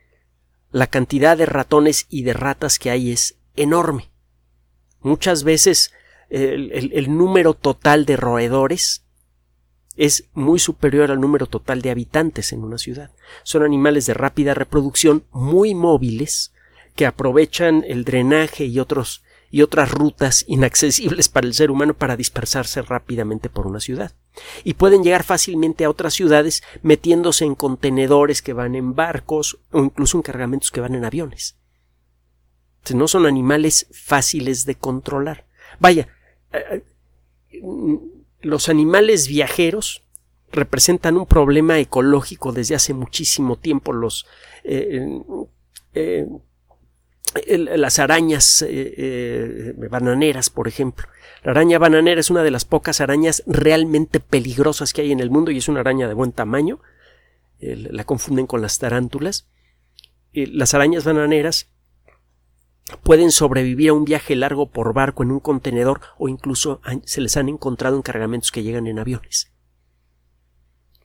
la 0.72 0.88
cantidad 0.88 1.38
de 1.38 1.46
ratones 1.46 2.08
y 2.10 2.24
de 2.24 2.34
ratas 2.34 2.80
que 2.80 2.90
hay 2.90 3.12
es 3.12 3.38
enorme. 3.56 4.10
Muchas 5.02 5.44
veces 5.44 5.94
el, 6.32 6.72
el 6.94 7.16
número 7.16 7.54
total 7.54 8.06
de 8.08 8.18
roedores 8.18 9.05
es 9.98 10.26
muy 10.34 10.60
superior 10.60 11.12
al 11.12 11.22
número 11.22 11.48
total 11.48 11.82
de 11.82 11.90
habitantes 11.90 12.52
en 12.54 12.64
una 12.64 12.78
ciudad. 12.78 13.12
Son 13.44 13.64
animales 13.64 14.06
de 14.06 14.14
rápida 14.14 14.54
reproducción, 14.54 15.24
muy 15.32 15.74
móviles, 15.74 16.54
que 16.96 17.06
aprovechan 17.06 17.84
el 17.88 18.06
drenaje 18.06 18.66
y 18.66 18.80
otros 18.80 19.24
y 19.52 19.62
otras 19.62 19.92
rutas 19.92 20.44
inaccesibles 20.48 21.30
para 21.30 21.48
el 21.48 21.54
ser 21.54 21.72
humano 21.72 21.94
para 21.94 22.18
dispersarse 22.18 22.82
rápidamente 22.82 23.50
por 23.50 23.68
una 23.68 23.80
ciudad. 23.80 24.14
Y 24.66 24.74
pueden 24.74 25.02
llegar 25.02 25.24
fácilmente 25.24 25.86
a 25.86 25.90
otras 25.90 26.14
ciudades 26.14 26.62
metiéndose 26.82 27.46
en 27.46 27.56
contenedores 27.56 28.42
que 28.42 28.52
van 28.52 28.76
en 28.76 28.96
barcos 28.96 29.60
o 29.72 29.82
incluso 29.82 30.18
en 30.18 30.24
cargamentos 30.24 30.72
que 30.72 30.82
van 30.82 30.96
en 30.96 31.06
aviones. 31.06 31.56
no 32.94 33.08
son 33.08 33.26
animales 33.26 33.88
fáciles 33.92 34.66
de 34.66 34.76
controlar. 34.76 35.46
Vaya, 35.80 36.10
eh, 36.52 36.84
eh, 37.52 37.64
los 38.46 38.70
animales 38.70 39.28
viajeros 39.28 40.04
representan 40.52 41.18
un 41.18 41.26
problema 41.26 41.80
ecológico 41.80 42.52
desde 42.52 42.76
hace 42.76 42.94
muchísimo 42.94 43.56
tiempo. 43.58 43.92
Los, 43.92 44.28
eh, 44.64 45.20
eh, 45.96 46.28
las 47.58 47.98
arañas 47.98 48.64
eh, 48.68 49.74
bananeras, 49.90 50.52
por 50.52 50.68
ejemplo. 50.68 51.08
La 51.44 51.52
araña 51.52 51.80
bananera 51.80 52.20
es 52.20 52.30
una 52.30 52.44
de 52.44 52.52
las 52.52 52.66
pocas 52.66 53.02
arañas 53.02 53.42
realmente 53.48 54.20
peligrosas 54.20 54.94
que 54.94 55.02
hay 55.02 55.12
en 55.12 55.22
el 55.22 55.32
mundo 55.32 55.50
y 55.50 55.58
es 55.58 55.68
una 55.68 55.80
araña 55.80 56.08
de 56.08 56.14
buen 56.14 56.32
tamaño. 56.32 56.80
la 57.60 58.04
confunden 58.04 58.46
con 58.46 58.62
las 58.62 58.78
tarántulas. 58.78 59.48
las 60.34 60.76
arañas 60.76 61.04
bananeras 61.04 61.68
pueden 63.04 63.32
sobrevivir 63.32 63.89
a 63.89 63.93
un 63.93 64.06
viaje 64.06 64.36
largo 64.36 64.69
por 64.69 64.93
barco 64.93 65.24
en 65.24 65.32
un 65.32 65.39
contenedor 65.39 66.02
o 66.17 66.30
incluso 66.30 66.82
se 67.06 67.21
les 67.21 67.36
han 67.38 67.50
encontrado 67.50 67.95
en 67.95 68.02
cargamentos 68.02 68.52
que 68.52 68.63
llegan 68.63 68.88
en 68.88 69.00
aviones. 69.00 69.52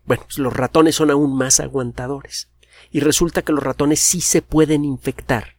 Bueno, 0.05 0.25
pues 0.25 0.39
los 0.39 0.53
ratones 0.53 0.97
son 0.97 1.11
aún 1.11 1.37
más 1.37 1.61
aguantadores. 1.61 2.51
Y 2.91 3.01
resulta 3.01 3.43
que 3.43 3.53
los 3.53 3.63
ratones 3.63 4.01
sí 4.01 4.21
se 4.21 4.43
pueden 4.43 4.85
infectar, 4.85 5.57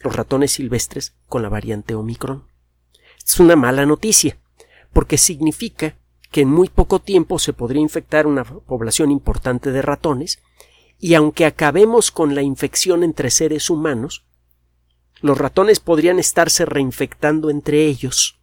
los 0.00 0.14
ratones 0.14 0.52
silvestres, 0.52 1.14
con 1.26 1.42
la 1.42 1.48
variante 1.48 1.94
Omicron. 1.94 2.44
Es 3.24 3.40
una 3.40 3.56
mala 3.56 3.86
noticia, 3.86 4.38
porque 4.92 5.18
significa 5.18 5.96
que 6.30 6.42
en 6.42 6.48
muy 6.48 6.68
poco 6.68 7.00
tiempo 7.00 7.38
se 7.38 7.52
podría 7.52 7.82
infectar 7.82 8.26
una 8.26 8.44
población 8.44 9.10
importante 9.10 9.72
de 9.72 9.82
ratones, 9.82 10.40
y 10.98 11.14
aunque 11.14 11.44
acabemos 11.44 12.10
con 12.10 12.34
la 12.34 12.42
infección 12.42 13.02
entre 13.02 13.30
seres 13.30 13.68
humanos, 13.68 14.24
Los 15.24 15.38
ratones 15.38 15.80
podrían 15.80 16.18
estarse 16.18 16.66
reinfectando 16.66 17.48
entre 17.48 17.86
ellos 17.86 18.38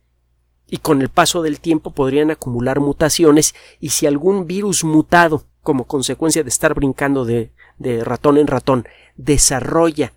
y 0.68 0.78
con 0.78 1.04
el 1.04 1.10
paso 1.10 1.44
del 1.44 1.60
tiempo 1.60 1.92
podrían 1.92 2.32
acumular 2.32 2.80
mutaciones 2.80 3.54
y 3.80 3.90
si 3.90 4.08
algún 4.08 4.48
virus 4.48 4.84
mutado 4.84 5.44
como 5.62 5.86
consecuencia 5.86 6.42
de 6.42 6.50
estar 6.50 6.74
brincando 6.74 7.24
de, 7.24 7.52
de 7.78 8.04
ratón 8.04 8.40
en 8.40 8.48
ratón 8.48 8.88
desarrolla 9.16 10.14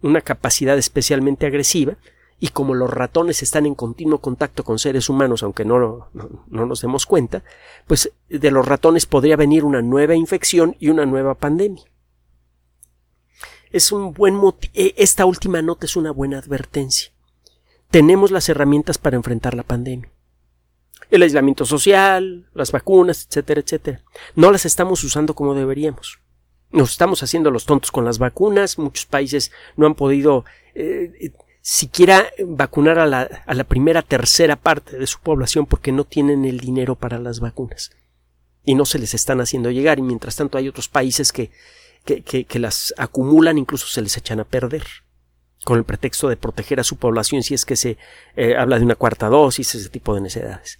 una 0.00 0.20
capacidad 0.20 0.78
especialmente 0.78 1.44
agresiva, 1.44 1.96
y 2.38 2.50
como 2.50 2.74
los 2.74 2.90
ratones 2.90 3.42
están 3.42 3.66
en 3.66 3.74
continuo 3.74 4.20
contacto 4.20 4.62
con 4.62 4.78
seres 4.78 5.08
humanos, 5.08 5.42
aunque 5.42 5.64
no, 5.64 6.08
no, 6.12 6.66
nos 6.66 6.82
demos 6.82 7.04
cuenta, 7.04 7.42
pues 7.88 8.12
de 8.28 8.50
los 8.52 8.64
ratones 8.64 9.06
podría 9.06 9.36
venir 9.36 9.64
una 9.64 9.82
nueva 9.82 10.14
infección 10.14 10.76
y 10.78 10.90
una 10.90 11.04
nueva 11.04 11.34
pandemia. 11.34 11.82
Es 13.74 13.90
un 13.90 14.12
buen 14.12 14.40
e, 14.72 14.94
esta 14.98 15.24
última 15.24 15.60
nota 15.60 15.86
es 15.86 15.96
una 15.96 16.12
buena 16.12 16.38
advertencia. 16.38 17.10
Tenemos 17.90 18.30
las 18.30 18.48
herramientas 18.48 18.98
para 18.98 19.16
enfrentar 19.16 19.54
la 19.54 19.64
pandemia. 19.64 20.12
El 21.10 21.22
aislamiento 21.22 21.66
social, 21.66 22.48
las 22.54 22.70
vacunas, 22.70 23.26
etcétera, 23.28 23.60
etcétera. 23.60 24.00
No 24.36 24.52
las 24.52 24.64
estamos 24.64 25.02
usando 25.02 25.34
como 25.34 25.56
deberíamos. 25.56 26.20
Nos 26.70 26.92
estamos 26.92 27.24
haciendo 27.24 27.50
los 27.50 27.64
tontos 27.64 27.90
con 27.90 28.04
las 28.04 28.18
vacunas. 28.18 28.78
Muchos 28.78 29.06
países 29.06 29.50
no 29.76 29.86
han 29.86 29.96
podido 29.96 30.44
eh, 30.76 31.32
siquiera 31.60 32.28
vacunar 32.46 33.00
a 33.00 33.06
la, 33.06 33.22
a 33.44 33.54
la 33.54 33.64
primera 33.64 34.02
tercera 34.02 34.54
parte 34.54 34.96
de 34.96 35.08
su 35.08 35.18
población 35.18 35.66
porque 35.66 35.90
no 35.90 36.04
tienen 36.04 36.44
el 36.44 36.60
dinero 36.60 36.94
para 36.94 37.18
las 37.18 37.40
vacunas 37.40 37.90
y 38.64 38.76
no 38.76 38.84
se 38.84 39.00
les 39.00 39.14
están 39.14 39.40
haciendo 39.40 39.72
llegar 39.72 39.98
y 39.98 40.02
mientras 40.02 40.36
tanto 40.36 40.58
hay 40.58 40.68
otros 40.68 40.88
países 40.88 41.32
que, 41.32 41.50
que, 42.04 42.58
las 42.58 42.94
acumulan 42.96 43.58
incluso 43.58 43.86
se 43.86 44.02
les 44.02 44.16
echan 44.16 44.40
a 44.40 44.44
perder 44.44 44.84
con 45.64 45.78
el 45.78 45.84
pretexto 45.84 46.28
de 46.28 46.36
proteger 46.36 46.78
a 46.78 46.84
su 46.84 46.96
población 46.96 47.42
si 47.42 47.54
es 47.54 47.64
que 47.64 47.76
se 47.76 47.96
eh, 48.36 48.54
habla 48.56 48.78
de 48.78 48.84
una 48.84 48.96
cuarta 48.96 49.28
dosis, 49.28 49.74
ese 49.74 49.88
tipo 49.88 50.14
de 50.14 50.20
necesidades. 50.20 50.78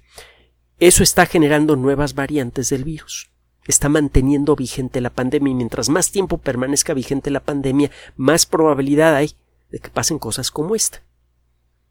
Eso 0.78 1.02
está 1.02 1.24
generando 1.24 1.76
nuevas 1.76 2.14
variantes 2.14 2.68
del 2.68 2.84
virus. 2.84 3.30
Está 3.66 3.88
manteniendo 3.88 4.56
vigente 4.56 5.00
la 5.00 5.08
pandemia 5.08 5.52
y 5.52 5.54
mientras 5.54 5.88
más 5.88 6.10
tiempo 6.10 6.36
permanezca 6.36 6.92
vigente 6.92 7.30
la 7.30 7.40
pandemia, 7.40 7.90
más 8.16 8.44
probabilidad 8.44 9.14
hay 9.14 9.34
de 9.70 9.78
que 9.78 9.88
pasen 9.88 10.18
cosas 10.18 10.50
como 10.50 10.74
esta. 10.74 11.02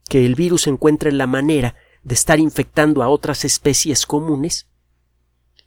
Que 0.08 0.26
el 0.26 0.36
virus 0.36 0.68
encuentre 0.68 1.12
la 1.12 1.26
manera 1.26 1.76
de 2.04 2.14
estar 2.14 2.40
infectando 2.40 3.02
a 3.02 3.10
otras 3.10 3.44
especies 3.46 4.06
comunes 4.06 4.68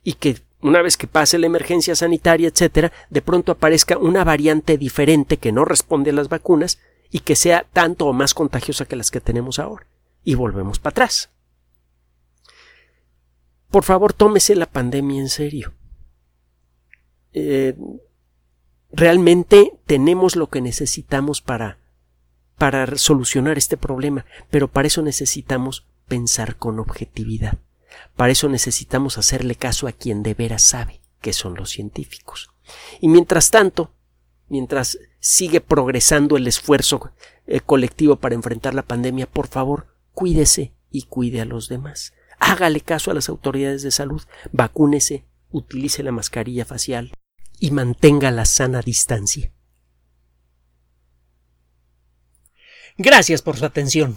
y 0.05 0.12
que 0.12 0.45
una 0.61 0.83
vez 0.83 0.97
que 0.97 1.07
pase 1.07 1.38
la 1.38 1.47
emergencia 1.47 1.95
sanitaria, 1.95 2.49
etcétera, 2.49 2.92
de 3.11 3.23
pronto 3.23 3.53
aparezca 3.53 3.99
una 3.99 4.25
variante 4.25 4.79
diferente 4.79 5.37
que 5.37 5.53
no 5.53 5.64
responde 5.64 6.11
a 6.11 6.14
las 6.14 6.29
vacunas 6.29 6.79
y 7.11 7.21
que 7.21 7.37
sea 7.37 7.66
tanto 7.73 8.07
o 8.07 8.12
más 8.12 8.35
contagiosa 8.35 8.87
que 8.87 8.97
las 8.97 9.11
que 9.11 9.21
tenemos 9.21 9.59
ahora. 9.59 9.87
Y 10.25 10.35
volvemos 10.35 10.79
para 10.79 10.92
atrás. 10.92 11.31
Por 13.71 13.85
favor, 13.85 14.12
tómese 14.12 14.55
la 14.57 14.66
pandemia 14.66 15.21
en 15.21 15.29
serio. 15.29 15.75
Eh, 17.33 17.77
realmente 18.90 19.73
tenemos 19.87 20.37
lo 20.37 20.49
que 20.49 20.61
necesitamos 20.61 21.42
para 21.42 21.79
para 22.57 22.97
solucionar 22.97 23.59
este 23.59 23.77
problema, 23.77 24.25
pero 24.51 24.69
para 24.69 24.88
eso 24.88 25.03
necesitamos 25.03 25.87
pensar 26.09 26.57
con 26.57 26.79
objetividad. 26.79 27.59
Para 28.14 28.32
eso 28.32 28.48
necesitamos 28.48 29.18
hacerle 29.18 29.54
caso 29.54 29.87
a 29.88 29.92
quien 29.92 30.22
de 30.22 30.35
veras 30.35 30.62
sabe, 30.62 31.00
que 31.20 31.32
son 31.32 31.54
los 31.54 31.70
científicos. 31.70 32.50
Y 33.00 33.09
mientras 33.09 33.50
tanto, 33.50 33.92
mientras 34.48 34.98
sigue 35.18 35.61
progresando 35.61 36.37
el 36.37 36.46
esfuerzo 36.46 37.12
eh, 37.46 37.61
colectivo 37.61 38.16
para 38.16 38.35
enfrentar 38.35 38.74
la 38.74 38.82
pandemia, 38.82 39.26
por 39.26 39.48
favor, 39.48 39.88
cuídese 40.12 40.72
y 40.90 41.02
cuide 41.02 41.40
a 41.40 41.44
los 41.44 41.68
demás. 41.68 42.12
Hágale 42.38 42.80
caso 42.80 43.11
a 43.11 43.14
las 43.14 43.28
autoridades 43.28 43.82
de 43.82 43.90
salud, 43.90 44.22
vacúnese, 44.52 45.24
utilice 45.50 46.02
la 46.02 46.12
mascarilla 46.12 46.64
facial 46.64 47.12
y 47.59 47.70
mantenga 47.70 48.30
la 48.30 48.44
sana 48.44 48.82
distancia. 48.82 49.52
Gracias 52.98 53.42
por 53.42 53.56
su 53.56 53.64
atención. 53.64 54.16